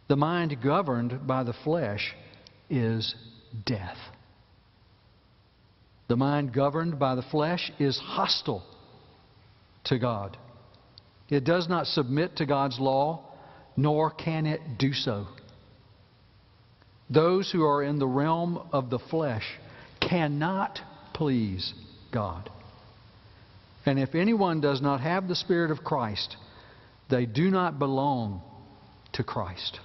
The 0.09 0.17
mind 0.17 0.57
governed 0.63 1.27
by 1.27 1.45
the 1.45 1.55
flesh 1.65 2.15
is 2.69 3.15
death. 3.67 3.99
The 6.09 6.17
mind 6.17 6.53
governed 6.53 6.99
by 6.99 7.15
the 7.15 7.23
flesh 7.23 7.71
is 7.79 7.97
hostile 7.99 8.65
to 9.85 9.99
God. 9.99 10.37
It 11.31 11.45
does 11.45 11.69
not 11.69 11.87
submit 11.87 12.37
to 12.37 12.47
God's 12.47 12.79
law, 12.79 13.25
nor 13.77 14.11
can 14.11 14.47
it 14.47 14.61
do 14.79 14.93
so. 14.93 15.27
Those 17.09 17.51
who 17.51 17.65
are 17.65 17.83
in 17.83 17.99
the 17.99 18.07
realm 18.07 18.69
of 18.73 18.91
the 18.91 18.99
flesh 18.99 19.45
cannot 20.01 20.79
please 21.15 21.73
God. 22.13 22.51
And 23.87 23.99
if 23.99 24.15
anyone 24.15 24.61
does 24.61 24.83
not 24.83 25.01
have 25.01 25.29
the 25.29 25.35
Spirit 25.35 25.71
of 25.71 25.85
Christ, 25.85 26.37
they 27.09 27.27
do 27.27 27.51
not 27.51 27.79
belong 27.79 28.43
to 29.15 29.25
Christ. 29.25 29.81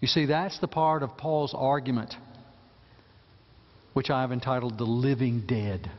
You 0.00 0.08
see, 0.08 0.26
that's 0.26 0.58
the 0.60 0.68
part 0.68 1.02
of 1.02 1.16
Paul's 1.16 1.54
argument 1.56 2.14
which 3.94 4.10
I 4.10 4.20
have 4.20 4.30
entitled 4.30 4.76
The 4.76 4.84
Living 4.84 5.44
Dead. 5.46 5.90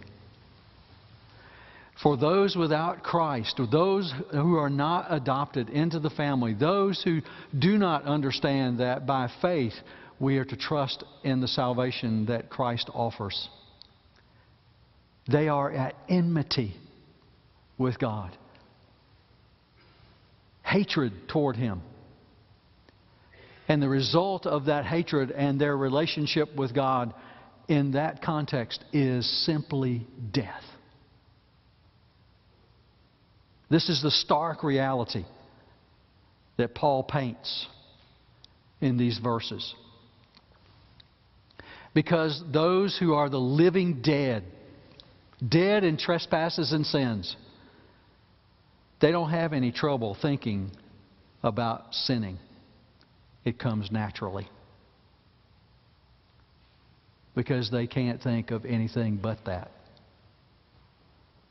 For 2.01 2.15
those 2.15 2.55
without 2.55 3.01
Christ, 3.01 3.59
or 3.59 3.65
those 3.65 4.13
who 4.31 4.55
are 4.55 4.69
not 4.69 5.07
adopted 5.09 5.69
into 5.69 5.99
the 5.99 6.11
family, 6.11 6.53
those 6.53 7.01
who 7.01 7.21
do 7.57 7.77
not 7.77 8.03
understand 8.03 8.79
that 8.79 9.07
by 9.07 9.29
faith 9.41 9.73
we 10.19 10.37
are 10.37 10.45
to 10.45 10.55
trust 10.55 11.03
in 11.23 11.41
the 11.41 11.47
salvation 11.47 12.27
that 12.27 12.49
Christ 12.49 12.89
offers, 12.93 13.49
they 15.29 15.47
are 15.47 15.71
at 15.71 15.95
enmity 16.07 16.75
with 17.79 17.97
God, 17.97 18.37
hatred 20.63 21.13
toward 21.27 21.55
Him. 21.55 21.81
And 23.67 23.81
the 23.81 23.89
result 23.89 24.45
of 24.45 24.65
that 24.65 24.85
hatred 24.85 25.31
and 25.31 25.59
their 25.59 25.75
relationship 25.75 26.55
with 26.55 26.73
God 26.75 27.13
in 27.67 27.91
that 27.93 28.21
context 28.21 28.85
is 28.93 29.45
simply 29.45 30.07
death. 30.31 30.63
This 33.69 33.89
is 33.89 34.01
the 34.01 34.11
stark 34.11 34.63
reality 34.63 35.25
that 36.57 36.73
Paul 36.73 37.03
paints 37.03 37.67
in 38.79 38.97
these 38.97 39.17
verses. 39.17 39.75
Because 41.93 42.41
those 42.51 42.97
who 42.97 43.13
are 43.13 43.29
the 43.29 43.39
living 43.39 44.01
dead, 44.01 44.43
dead 45.47 45.83
in 45.83 45.97
trespasses 45.97 46.71
and 46.71 46.85
sins, 46.85 47.35
they 49.01 49.11
don't 49.11 49.31
have 49.31 49.53
any 49.53 49.71
trouble 49.71 50.15
thinking 50.19 50.71
about 51.43 51.93
sinning. 51.93 52.39
It 53.45 53.59
comes 53.59 53.91
naturally. 53.91 54.47
Because 57.35 57.69
they 57.69 57.87
can't 57.87 58.21
think 58.21 58.51
of 58.51 58.65
anything 58.65 59.17
but 59.17 59.45
that. 59.45 59.71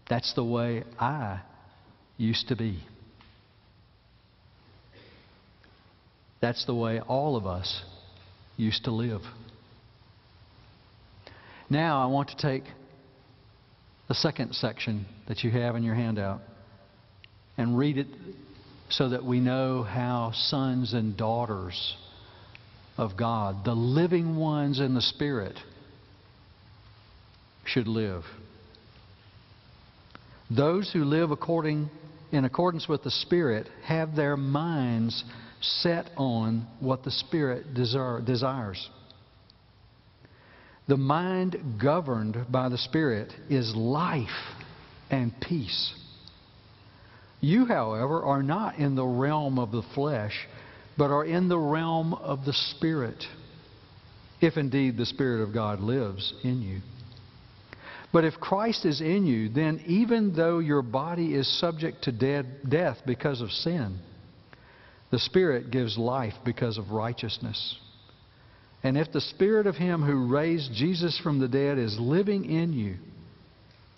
That's 0.08 0.32
the 0.34 0.44
way 0.44 0.84
I 0.98 1.40
used 2.16 2.48
to 2.48 2.56
be. 2.56 2.78
That's 6.40 6.64
the 6.66 6.74
way 6.74 7.00
all 7.00 7.36
of 7.36 7.46
us 7.46 7.82
used 8.56 8.84
to 8.84 8.90
live. 8.90 9.22
Now 11.68 12.02
I 12.02 12.06
want 12.06 12.28
to 12.28 12.36
take 12.36 12.64
the 14.08 14.14
second 14.14 14.54
section 14.54 15.06
that 15.28 15.42
you 15.42 15.50
have 15.50 15.74
in 15.74 15.82
your 15.82 15.94
handout 15.94 16.40
and 17.58 17.76
read 17.76 17.98
it 17.98 18.06
so 18.88 19.08
that 19.08 19.24
we 19.24 19.40
know 19.40 19.82
how 19.82 20.30
sons 20.32 20.92
and 20.92 21.16
daughters 21.16 21.96
of 22.96 23.16
God, 23.16 23.64
the 23.64 23.74
living 23.74 24.36
ones 24.36 24.78
in 24.78 24.94
the 24.94 25.02
Spirit, 25.02 25.58
should 27.64 27.88
live. 27.88 28.22
Those 30.48 30.90
who 30.92 31.04
live 31.04 31.32
according 31.32 31.90
in 32.36 32.44
accordance 32.44 32.86
with 32.86 33.02
the 33.02 33.10
Spirit 33.10 33.68
have 33.84 34.14
their 34.14 34.36
minds 34.36 35.24
set 35.60 36.10
on 36.16 36.66
what 36.80 37.02
the 37.02 37.10
Spirit 37.10 37.74
desires. 37.74 38.90
The 40.86 40.96
mind 40.96 41.80
governed 41.80 42.46
by 42.50 42.68
the 42.68 42.78
Spirit 42.78 43.32
is 43.48 43.74
life 43.74 44.28
and 45.10 45.32
peace. 45.40 45.94
You, 47.40 47.64
however, 47.64 48.22
are 48.22 48.42
not 48.42 48.76
in 48.78 48.94
the 48.94 49.06
realm 49.06 49.58
of 49.58 49.72
the 49.72 49.82
flesh, 49.94 50.46
but 50.98 51.10
are 51.10 51.24
in 51.24 51.48
the 51.48 51.58
realm 51.58 52.12
of 52.14 52.44
the 52.44 52.52
Spirit, 52.52 53.24
if 54.40 54.56
indeed 54.56 54.96
the 54.96 55.06
Spirit 55.06 55.42
of 55.42 55.54
God 55.54 55.80
lives 55.80 56.34
in 56.44 56.62
you. 56.62 56.80
But 58.12 58.24
if 58.24 58.34
Christ 58.40 58.84
is 58.84 59.00
in 59.00 59.26
you, 59.26 59.48
then 59.48 59.82
even 59.86 60.34
though 60.34 60.58
your 60.58 60.82
body 60.82 61.34
is 61.34 61.60
subject 61.60 62.04
to 62.04 62.12
dead, 62.12 62.46
death 62.68 62.98
because 63.06 63.40
of 63.40 63.50
sin, 63.50 63.98
the 65.10 65.18
Spirit 65.18 65.70
gives 65.70 65.98
life 65.98 66.34
because 66.44 66.78
of 66.78 66.90
righteousness. 66.90 67.78
And 68.82 68.96
if 68.96 69.12
the 69.12 69.20
Spirit 69.20 69.66
of 69.66 69.76
Him 69.76 70.02
who 70.02 70.32
raised 70.32 70.72
Jesus 70.72 71.18
from 71.22 71.40
the 71.40 71.48
dead 71.48 71.78
is 71.78 71.98
living 71.98 72.44
in 72.44 72.72
you, 72.72 72.96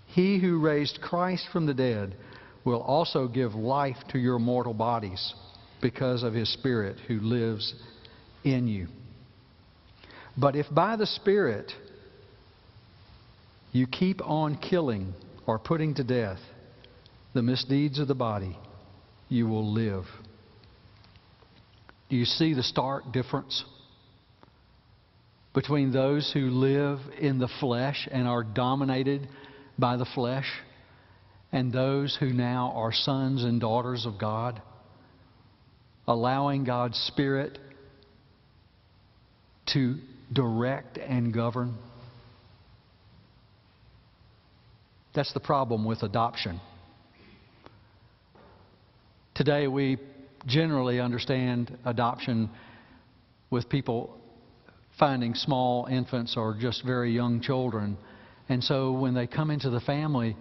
He 0.07 0.39
who 0.39 0.61
raised 0.61 1.01
Christ 1.03 1.47
from 1.53 1.67
the 1.67 1.75
dead 1.75 2.17
will 2.65 2.81
also 2.81 3.29
give 3.29 3.55
life 3.55 3.97
to 4.11 4.19
your 4.19 4.39
mortal 4.39 4.75
bodies 4.75 5.35
because 5.81 6.23
of 6.23 6.35
His 6.35 6.53
Spirit 6.53 6.99
who 7.07 7.21
lives 7.21 7.75
in 8.45 8.67
you. 8.67 8.89
But 10.37 10.57
if 10.57 10.67
by 10.71 10.97
the 10.97 11.07
Spirit 11.07 11.73
you 13.73 13.87
keep 13.87 14.21
on 14.25 14.57
killing 14.57 15.15
or 15.47 15.59
putting 15.59 15.95
to 15.95 16.05
death 16.05 16.39
the 17.35 17.43
misdeeds 17.43 17.99
of 17.99 18.09
the 18.09 18.15
body, 18.15 18.57
you 19.29 19.47
will 19.47 19.73
live. 19.73 20.05
Do 22.09 22.17
you 22.17 22.25
see 22.25 22.55
the 22.55 22.63
stark 22.63 23.13
difference 23.13 23.65
between 25.55 25.93
those 25.93 26.31
who 26.33 26.49
live 26.51 27.01
in 27.19 27.39
the 27.39 27.49
flesh 27.61 28.09
and 28.11 28.27
are 28.27 28.43
dominated 28.43 29.29
by 29.79 29.97
the 29.97 30.07
flesh 30.15 30.51
and 31.53 31.73
those 31.73 32.17
who 32.19 32.33
now 32.33 32.73
are 32.75 32.93
sons 32.93 33.45
and 33.45 33.61
daughters 33.61 34.07
of 34.07 34.19
God? 34.19 34.63
allowing 36.09 36.65
God's 36.65 36.97
Spirit 36.97 37.59
to 39.67 39.97
direct 40.33 40.97
and 40.97 41.33
govern? 41.33 41.77
That's 45.19 45.33
the 45.33 45.41
problem 45.41 45.85
with 45.85 46.05
adoption. 46.05 46.61
Today, 49.35 49.67
we 49.67 49.99
generally 50.47 51.01
understand 51.01 51.77
adoption 51.85 52.49
with 53.51 53.69
people 53.69 54.17
finding 54.97 55.35
small 55.35 55.87
infants 55.87 56.37
or 56.37 56.57
just 56.57 56.85
very 56.87 57.11
young 57.11 57.41
children. 57.41 57.99
And 58.49 58.63
so 58.63 58.93
when 58.93 59.13
they 59.13 59.27
come 59.27 59.51
into 59.51 59.71
the 59.71 59.81
family, 59.81 60.37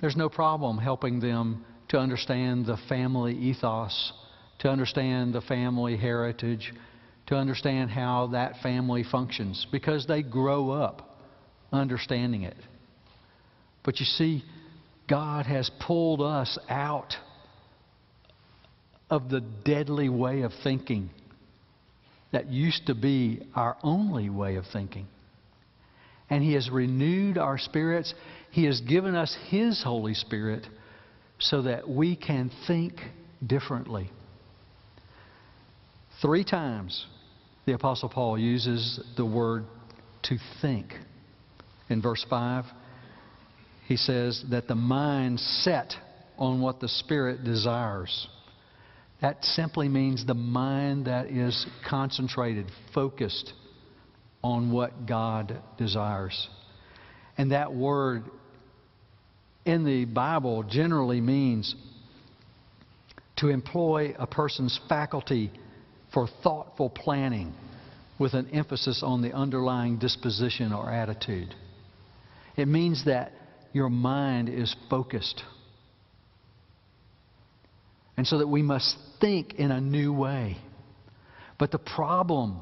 there's 0.00 0.16
no 0.16 0.30
problem 0.30 0.78
helping 0.78 1.20
them 1.20 1.66
to 1.90 1.98
understand 1.98 2.64
the 2.64 2.78
family 2.88 3.36
ethos, 3.36 4.14
to 4.60 4.70
understand 4.70 5.34
the 5.34 5.42
family 5.42 5.98
heritage, 5.98 6.72
to 7.26 7.36
understand 7.36 7.90
how 7.90 8.28
that 8.28 8.54
family 8.62 9.04
functions, 9.04 9.66
because 9.70 10.06
they 10.06 10.22
grow 10.22 10.70
up 10.70 11.18
understanding 11.70 12.44
it. 12.44 12.56
But 13.84 14.00
you 14.00 14.06
see, 14.06 14.42
God 15.08 15.46
has 15.46 15.70
pulled 15.86 16.22
us 16.22 16.58
out 16.68 17.14
of 19.10 19.28
the 19.28 19.40
deadly 19.40 20.08
way 20.08 20.42
of 20.42 20.52
thinking 20.62 21.10
that 22.32 22.50
used 22.50 22.86
to 22.86 22.94
be 22.94 23.42
our 23.54 23.76
only 23.82 24.28
way 24.28 24.56
of 24.56 24.64
thinking. 24.72 25.06
And 26.30 26.42
He 26.42 26.54
has 26.54 26.70
renewed 26.70 27.38
our 27.38 27.58
spirits. 27.58 28.12
He 28.50 28.64
has 28.64 28.80
given 28.80 29.14
us 29.14 29.36
His 29.48 29.82
Holy 29.84 30.14
Spirit 30.14 30.66
so 31.38 31.62
that 31.62 31.88
we 31.88 32.16
can 32.16 32.50
think 32.66 32.94
differently. 33.46 34.10
Three 36.22 36.44
times 36.44 37.06
the 37.66 37.74
Apostle 37.74 38.08
Paul 38.08 38.38
uses 38.38 39.00
the 39.16 39.26
word 39.26 39.64
to 40.24 40.38
think. 40.62 40.94
In 41.90 42.00
verse 42.00 42.24
5, 42.28 42.64
he 43.86 43.96
says 43.96 44.42
that 44.50 44.66
the 44.68 44.74
mind 44.74 45.40
set 45.40 45.94
on 46.38 46.60
what 46.60 46.80
the 46.80 46.88
Spirit 46.88 47.44
desires. 47.44 48.28
That 49.20 49.44
simply 49.44 49.88
means 49.88 50.26
the 50.26 50.34
mind 50.34 51.06
that 51.06 51.26
is 51.26 51.66
concentrated, 51.88 52.70
focused 52.92 53.52
on 54.42 54.72
what 54.72 55.06
God 55.06 55.62
desires. 55.78 56.48
And 57.38 57.52
that 57.52 57.74
word 57.74 58.24
in 59.64 59.84
the 59.84 60.04
Bible 60.04 60.62
generally 60.62 61.20
means 61.20 61.74
to 63.36 63.48
employ 63.48 64.14
a 64.18 64.26
person's 64.26 64.78
faculty 64.88 65.50
for 66.12 66.28
thoughtful 66.42 66.90
planning 66.90 67.54
with 68.18 68.34
an 68.34 68.48
emphasis 68.50 69.02
on 69.02 69.22
the 69.22 69.32
underlying 69.32 69.98
disposition 69.98 70.72
or 70.72 70.90
attitude. 70.90 71.54
It 72.56 72.68
means 72.68 73.04
that 73.06 73.32
your 73.74 73.90
mind 73.90 74.48
is 74.48 74.74
focused 74.88 75.42
and 78.16 78.26
so 78.26 78.38
that 78.38 78.46
we 78.46 78.62
must 78.62 78.96
think 79.20 79.54
in 79.54 79.70
a 79.70 79.80
new 79.80 80.12
way. 80.12 80.56
But 81.58 81.70
the 81.70 81.78
problem 81.78 82.60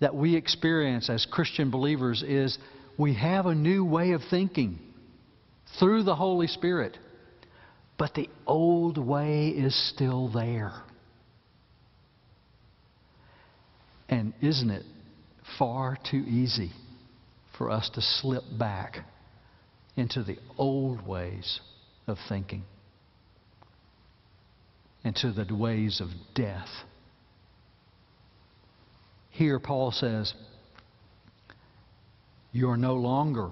that 0.00 0.14
we 0.14 0.36
experience 0.36 1.10
as 1.10 1.26
Christian 1.30 1.70
believers 1.70 2.22
is 2.22 2.58
we 2.98 3.14
have 3.14 3.46
a 3.46 3.54
new 3.54 3.84
way 3.84 4.12
of 4.12 4.20
thinking 4.30 4.78
through 5.78 6.02
the 6.02 6.14
Holy 6.14 6.46
Spirit, 6.46 6.96
but 7.96 8.14
the 8.14 8.28
old 8.46 8.98
way 8.98 9.48
is 9.48 9.74
still 9.94 10.28
there. 10.28 10.72
And 14.08 14.32
isn't 14.40 14.70
it 14.70 14.84
far 15.58 15.98
too 16.10 16.24
easy 16.28 16.70
for 17.56 17.70
us 17.70 17.90
to 17.94 18.00
slip 18.00 18.44
back 18.58 18.98
into 19.98 20.22
the 20.22 20.38
old 20.56 21.06
ways 21.06 21.60
of 22.06 22.16
thinking? 22.28 22.64
into 25.04 25.32
the 25.32 25.54
ways 25.54 26.00
of 26.00 26.08
death. 26.34 26.68
Here, 29.30 29.58
Paul 29.58 29.92
says, 29.92 30.32
You're 32.52 32.76
no 32.76 32.94
longer 32.94 33.50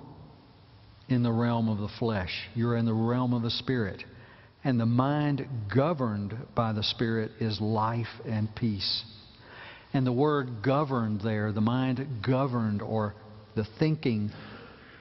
in 1.09 1.23
the 1.23 1.33
realm 1.33 1.69
of 1.69 1.79
the 1.79 1.91
flesh, 1.99 2.49
you're 2.55 2.77
in 2.77 2.85
the 2.85 2.95
realm 2.95 3.33
of 3.33 3.43
the 3.43 3.51
Spirit. 3.51 4.03
And 4.65 4.81
the 4.81 4.87
mind 4.87 5.47
governed 5.73 6.37
by 6.57 6.73
the 6.73 6.83
Spirit 6.83 7.31
is 7.39 7.61
life 7.61 8.07
and 8.25 8.53
peace. 8.57 9.05
And 9.95 10.05
the 10.05 10.13
word 10.13 10.63
governed 10.65 11.21
there, 11.21 11.53
the 11.53 11.61
mind 11.61 12.05
governed 12.27 12.83
or 12.83 13.15
the 13.55 13.65
thinking, 13.79 14.33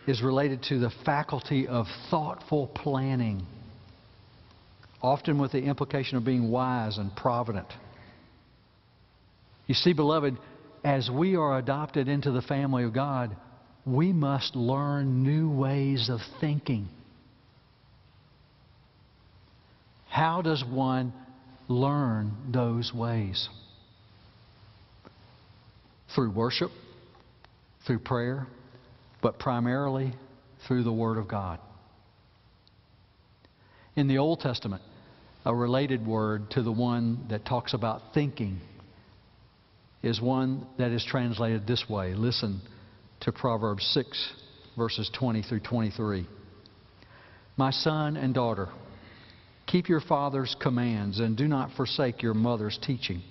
is 0.07 0.21
related 0.21 0.63
to 0.69 0.79
the 0.79 0.91
faculty 1.03 1.67
of 1.67 1.87
thoughtful 2.09 2.67
planning 2.67 3.45
often 5.05 5.37
with 5.37 5.51
the 5.51 5.61
implication 5.61 6.17
of 6.17 6.25
being 6.25 6.49
wise 6.49 6.97
and 6.97 7.15
provident. 7.15 7.67
You 9.67 9.75
see, 9.75 9.93
beloved, 9.93 10.35
as 10.83 11.09
we 11.11 11.35
are 11.35 11.59
adopted 11.59 12.07
into 12.07 12.31
the 12.31 12.41
family 12.41 12.83
of 12.83 12.93
God, 12.93 13.35
we 13.85 14.11
must 14.11 14.55
learn 14.55 15.23
new 15.23 15.49
ways 15.49 16.09
of 16.09 16.19
thinking. 16.39 16.87
How 20.09 20.41
does 20.41 20.63
one 20.67 21.13
learn 21.67 22.31
those 22.51 22.91
ways? 22.93 23.47
Through 26.15 26.31
worship, 26.31 26.71
through 27.85 27.99
prayer, 27.99 28.47
but 29.25 29.39
primarily 29.39 30.13
through 30.67 30.83
the 30.83 30.93
Word 30.93 31.17
of 31.17 31.27
God. 31.27 31.59
In 33.95 34.07
the 34.07 34.19
Old 34.19 34.39
Testament, 34.39 34.83
a 35.43 35.55
related 35.55 36.05
word 36.05 36.51
to 36.51 36.61
the 36.61 36.71
one 36.71 37.25
that 37.31 37.43
talks 37.43 37.73
about 37.73 38.13
thinking 38.13 38.61
is 40.03 40.21
one 40.21 40.67
that 40.77 40.91
is 40.91 41.03
translated 41.09 41.65
this 41.65 41.85
way. 41.89 42.13
Listen 42.13 42.61
to 43.21 43.31
Proverbs 43.31 43.83
6, 43.95 44.33
verses 44.77 45.09
20 45.17 45.41
through 45.41 45.61
23. 45.61 46.27
My 47.57 47.71
son 47.71 48.17
and 48.17 48.31
daughter, 48.31 48.67
keep 49.65 49.89
your 49.89 50.01
father's 50.01 50.55
commands 50.61 51.19
and 51.19 51.35
do 51.35 51.47
not 51.47 51.71
forsake 51.75 52.21
your 52.21 52.35
mother's 52.35 52.77
teaching. 52.83 53.23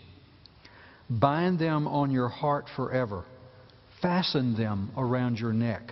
Bind 1.09 1.61
them 1.61 1.87
on 1.87 2.11
your 2.11 2.30
heart 2.30 2.64
forever, 2.74 3.24
fasten 4.05 4.55
them 4.55 4.90
around 4.99 5.38
your 5.38 5.55
neck. 5.55 5.90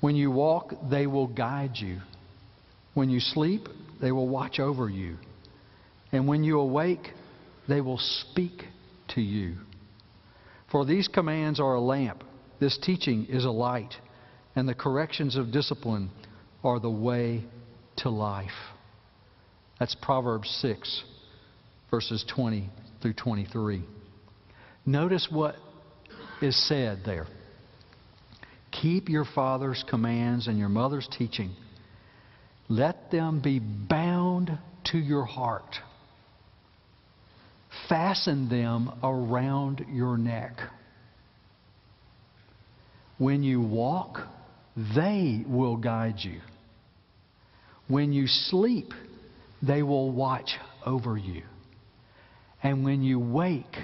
When 0.00 0.16
you 0.16 0.28
walk, 0.32 0.72
they 0.90 1.06
will 1.06 1.28
guide 1.28 1.76
you. 1.76 2.00
When 2.94 3.10
you 3.10 3.20
sleep, 3.20 3.68
they 4.00 4.10
will 4.10 4.28
watch 4.28 4.58
over 4.58 4.90
you. 4.90 5.16
And 6.10 6.26
when 6.26 6.42
you 6.42 6.58
awake, 6.58 7.12
they 7.68 7.80
will 7.80 7.98
speak 7.98 8.64
to 9.14 9.20
you. 9.20 9.54
For 10.72 10.84
these 10.84 11.06
commands 11.06 11.60
are 11.60 11.74
a 11.74 11.80
lamp, 11.80 12.24
this 12.58 12.76
teaching 12.82 13.26
is 13.26 13.44
a 13.44 13.50
light, 13.50 13.94
and 14.56 14.68
the 14.68 14.74
corrections 14.74 15.36
of 15.36 15.52
discipline 15.52 16.10
are 16.64 16.80
the 16.80 16.90
way 16.90 17.44
to 17.98 18.10
life. 18.10 18.50
That's 19.78 19.94
Proverbs 19.94 20.50
6, 20.60 21.04
verses 21.88 22.24
20 22.34 22.68
through 23.00 23.12
23. 23.12 23.84
Notice 24.86 25.28
what 25.30 25.54
is 26.40 26.56
said 26.68 27.00
there. 27.04 27.26
Keep 28.70 29.08
your 29.08 29.24
father's 29.34 29.84
commands 29.88 30.48
and 30.48 30.58
your 30.58 30.68
mother's 30.68 31.08
teaching 31.18 31.50
let 32.68 33.10
them 33.10 33.40
be 33.40 33.60
bound 33.60 34.58
to 34.90 34.98
your 34.98 35.24
heart. 35.24 35.76
Fasten 37.88 38.48
them 38.48 38.90
around 39.02 39.84
your 39.90 40.16
neck. 40.16 40.58
When 43.18 43.42
you 43.42 43.60
walk, 43.60 44.18
they 44.94 45.44
will 45.46 45.76
guide 45.76 46.16
you. 46.18 46.40
When 47.88 48.12
you 48.12 48.26
sleep, 48.26 48.92
they 49.62 49.82
will 49.82 50.10
watch 50.10 50.50
over 50.84 51.16
you. 51.16 51.42
And 52.62 52.84
when 52.84 53.02
you 53.02 53.20
wake, 53.20 53.76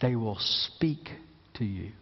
they 0.00 0.14
will 0.14 0.36
speak 0.38 1.08
to 1.54 1.64
you. 1.64 1.92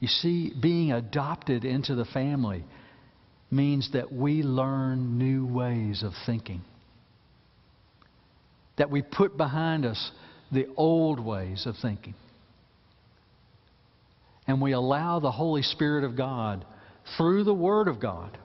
You 0.00 0.08
see, 0.08 0.52
being 0.60 0.90
adopted 0.90 1.64
into 1.64 1.94
the 1.94 2.04
family 2.04 2.64
means 3.52 3.90
that 3.92 4.12
we 4.12 4.42
learn 4.42 5.16
new 5.18 5.46
ways 5.46 6.02
of 6.02 6.12
thinking. 6.26 6.62
That 8.78 8.90
we 8.90 9.02
put 9.02 9.36
behind 9.36 9.84
us 9.84 10.10
the 10.50 10.66
old 10.76 11.20
ways 11.20 11.66
of 11.66 11.76
thinking. 11.80 12.14
And 14.46 14.60
we 14.60 14.72
allow 14.72 15.20
the 15.20 15.30
Holy 15.30 15.62
Spirit 15.62 16.02
of 16.02 16.16
God, 16.16 16.64
through 17.16 17.44
the 17.44 17.54
Word 17.54 17.86
of 17.86 18.00
God, 18.00 18.36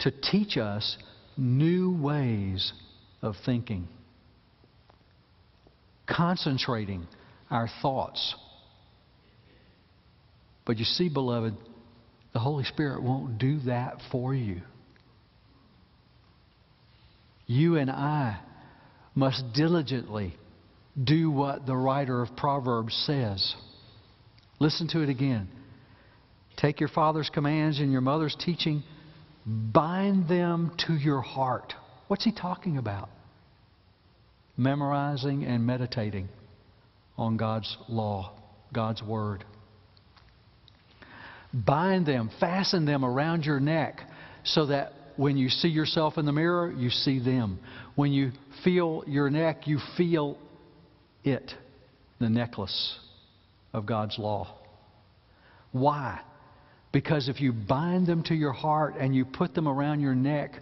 to 0.00 0.10
teach 0.10 0.56
us 0.56 0.96
new 1.36 1.92
ways 2.00 2.72
of 3.20 3.34
thinking, 3.44 3.88
concentrating 6.06 7.06
our 7.50 7.68
thoughts. 7.82 8.34
But 10.64 10.78
you 10.78 10.84
see, 10.84 11.08
beloved, 11.08 11.54
the 12.32 12.40
Holy 12.40 12.64
Spirit 12.64 13.02
won't 13.02 13.38
do 13.38 13.60
that 13.60 13.98
for 14.10 14.34
you. 14.34 14.60
You 17.46 17.76
and 17.76 17.90
I 17.90 18.40
must 19.14 19.42
diligently 19.54 20.34
do 21.02 21.30
what 21.30 21.66
the 21.66 21.76
writer 21.76 22.22
of 22.22 22.36
Proverbs 22.36 22.94
says. 23.06 23.54
Listen 24.58 24.88
to 24.88 25.00
it 25.02 25.08
again. 25.08 25.48
Take 26.56 26.80
your 26.80 26.88
father's 26.88 27.30
commands 27.32 27.78
and 27.78 27.92
your 27.92 28.00
mother's 28.00 28.36
teaching, 28.38 28.82
bind 29.46 30.28
them 30.28 30.72
to 30.86 30.94
your 30.94 31.20
heart. 31.20 31.74
What's 32.08 32.24
he 32.24 32.32
talking 32.32 32.78
about? 32.78 33.10
Memorizing 34.56 35.44
and 35.44 35.66
meditating 35.66 36.28
on 37.18 37.36
God's 37.36 37.76
law, 37.88 38.32
God's 38.72 39.02
word. 39.02 39.44
Bind 41.52 42.06
them, 42.06 42.30
fasten 42.40 42.84
them 42.84 43.04
around 43.04 43.44
your 43.44 43.60
neck 43.60 44.00
so 44.44 44.66
that 44.66 44.92
when 45.16 45.36
you 45.36 45.48
see 45.48 45.68
yourself 45.68 46.18
in 46.18 46.26
the 46.26 46.32
mirror, 46.32 46.70
you 46.70 46.90
see 46.90 47.18
them. 47.18 47.58
When 47.94 48.12
you 48.12 48.32
feel 48.64 49.02
your 49.06 49.30
neck, 49.30 49.66
you 49.66 49.78
feel 49.96 50.36
it, 51.24 51.52
the 52.18 52.28
necklace 52.28 52.98
of 53.72 53.86
God's 53.86 54.18
law. 54.18 54.54
Why? 55.72 56.20
Because 56.92 57.28
if 57.28 57.40
you 57.40 57.52
bind 57.52 58.06
them 58.06 58.22
to 58.24 58.34
your 58.34 58.52
heart 58.52 58.94
and 58.98 59.14
you 59.14 59.24
put 59.24 59.54
them 59.54 59.68
around 59.68 60.00
your 60.00 60.14
neck 60.14 60.52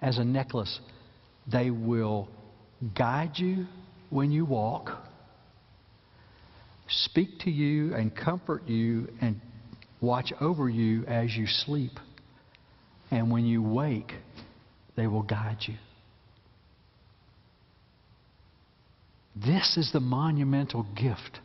as 0.00 0.18
a 0.18 0.24
necklace, 0.24 0.80
they 1.50 1.70
will 1.70 2.28
guide 2.96 3.32
you 3.36 3.66
when 4.10 4.30
you 4.30 4.44
walk, 4.44 4.90
speak 6.88 7.40
to 7.40 7.50
you 7.50 7.94
and 7.94 8.14
comfort 8.14 8.68
you 8.68 9.08
and 9.20 9.40
watch 10.00 10.32
over 10.40 10.68
you 10.68 11.04
as 11.06 11.34
you 11.34 11.46
sleep. 11.46 11.92
And 13.10 13.30
when 13.30 13.46
you 13.46 13.62
wake, 13.62 14.12
they 14.96 15.06
will 15.06 15.22
guide 15.22 15.58
you. 15.60 15.74
This 19.34 19.76
is 19.76 19.90
the 19.92 20.00
monumental 20.00 20.86
gift 20.94 21.40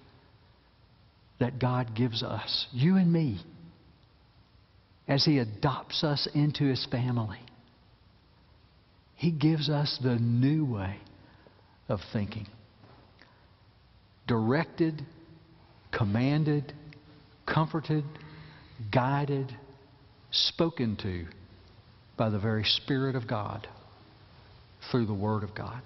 that 1.40 1.60
God 1.60 1.96
gives 1.96 2.24
us, 2.24 2.68
you 2.74 2.98
and 2.98 3.12
me, 3.14 3.40
as 5.08 5.24
He 5.24 5.38
adopts 5.38 6.04
us 6.04 6.28
into 6.34 6.66
His 6.66 6.86
family. 6.92 7.40
He 9.16 9.32
gives 9.32 9.70
us 9.70 9.98
the 10.04 10.16
new 10.16 10.66
way 10.66 10.98
of 11.90 12.00
thinking. 12.12 12.48
Directed, 14.28 15.06
commanded, 15.92 16.74
comforted, 17.46 18.04
guided, 18.92 19.56
spoken 20.32 20.98
to 20.98 21.26
by 22.18 22.30
the 22.30 22.40
very 22.40 22.64
Spirit 22.64 23.16
of 23.16 23.28
God 23.28 23.68
through 24.92 25.06
the 25.06 25.14
Word 25.14 25.44
of 25.44 25.56
God. 25.56 25.82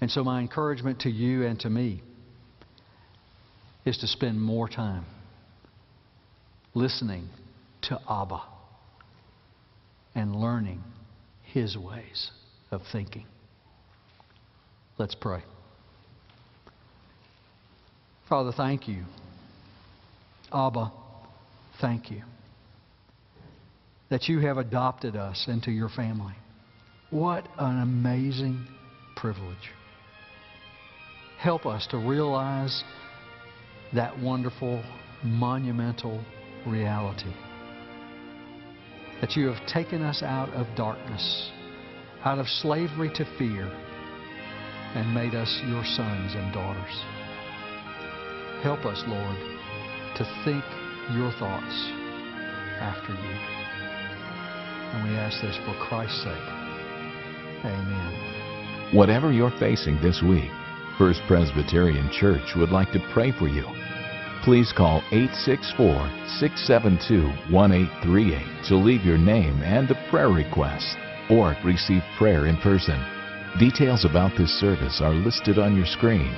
And 0.00 0.10
so, 0.10 0.24
my 0.24 0.40
encouragement 0.40 1.00
to 1.00 1.10
you 1.10 1.44
and 1.44 1.60
to 1.60 1.70
me 1.70 2.02
is 3.84 3.98
to 3.98 4.06
spend 4.06 4.40
more 4.40 4.68
time 4.68 5.04
listening 6.74 7.28
to 7.82 7.98
Abba 8.08 8.40
and 10.14 10.34
learning 10.34 10.82
His 11.44 11.76
ways 11.76 12.30
of 12.70 12.82
thinking. 12.92 13.26
Let's 15.00 15.14
pray. 15.14 15.42
Father, 18.28 18.52
thank 18.54 18.86
you. 18.86 19.04
Abba, 20.52 20.92
thank 21.80 22.10
you 22.10 22.20
that 24.10 24.28
you 24.28 24.40
have 24.40 24.58
adopted 24.58 25.16
us 25.16 25.46
into 25.48 25.70
your 25.70 25.88
family. 25.88 26.34
What 27.08 27.48
an 27.58 27.80
amazing 27.80 28.66
privilege. 29.16 29.70
Help 31.38 31.64
us 31.64 31.86
to 31.92 31.96
realize 31.96 32.84
that 33.94 34.18
wonderful, 34.20 34.84
monumental 35.24 36.22
reality. 36.66 37.32
That 39.22 39.34
you 39.34 39.46
have 39.46 39.66
taken 39.66 40.02
us 40.02 40.22
out 40.22 40.50
of 40.50 40.66
darkness, 40.76 41.50
out 42.22 42.38
of 42.38 42.46
slavery 42.46 43.10
to 43.14 43.24
fear, 43.38 43.89
and 44.94 45.14
made 45.14 45.34
us 45.34 45.60
your 45.66 45.84
sons 45.84 46.34
and 46.34 46.52
daughters. 46.52 47.04
Help 48.62 48.84
us, 48.84 49.02
Lord, 49.06 49.36
to 50.16 50.24
think 50.44 50.64
your 51.16 51.32
thoughts 51.38 51.74
after 52.80 53.12
you. 53.12 53.36
And 54.92 55.08
we 55.08 55.16
ask 55.16 55.40
this 55.40 55.56
for 55.64 55.74
Christ's 55.86 56.24
sake. 56.24 56.48
Amen. 57.64 58.90
Whatever 58.92 59.32
you're 59.32 59.56
facing 59.58 60.00
this 60.02 60.22
week, 60.22 60.50
First 60.98 61.20
Presbyterian 61.28 62.10
Church 62.10 62.54
would 62.56 62.70
like 62.70 62.90
to 62.92 63.10
pray 63.12 63.32
for 63.32 63.48
you. 63.48 63.64
Please 64.42 64.72
call 64.76 65.02
864 65.12 65.94
672 66.40 67.52
1838 67.54 68.68
to 68.68 68.76
leave 68.76 69.04
your 69.04 69.18
name 69.18 69.62
and 69.62 69.90
a 69.90 70.08
prayer 70.10 70.30
request 70.30 70.96
or 71.30 71.56
receive 71.64 72.02
prayer 72.18 72.46
in 72.46 72.56
person. 72.58 73.19
Details 73.58 74.04
about 74.04 74.30
this 74.38 74.52
service 74.60 75.00
are 75.02 75.12
listed 75.12 75.58
on 75.58 75.74
your 75.76 75.86
screen. 75.86 76.32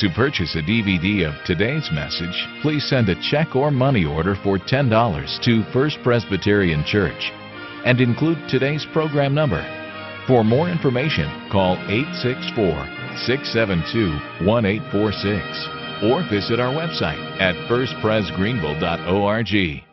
To 0.00 0.10
purchase 0.16 0.56
a 0.56 0.62
DVD 0.62 1.28
of 1.28 1.34
today's 1.44 1.88
message, 1.92 2.48
please 2.62 2.84
send 2.88 3.08
a 3.08 3.14
check 3.30 3.54
or 3.54 3.70
money 3.70 4.04
order 4.04 4.34
for 4.42 4.58
$10 4.58 5.44
to 5.44 5.62
First 5.72 5.98
Presbyterian 6.02 6.82
Church 6.84 7.30
and 7.84 8.00
include 8.00 8.38
today's 8.48 8.84
program 8.92 9.34
number. 9.34 9.64
For 10.26 10.42
more 10.42 10.68
information, 10.68 11.48
call 11.50 11.76
864 11.88 12.66
672 13.26 14.10
1846 14.46 16.10
or 16.10 16.24
visit 16.28 16.58
our 16.58 16.74
website 16.74 17.22
at 17.40 17.54
firstpresgreenville.org. 17.68 19.89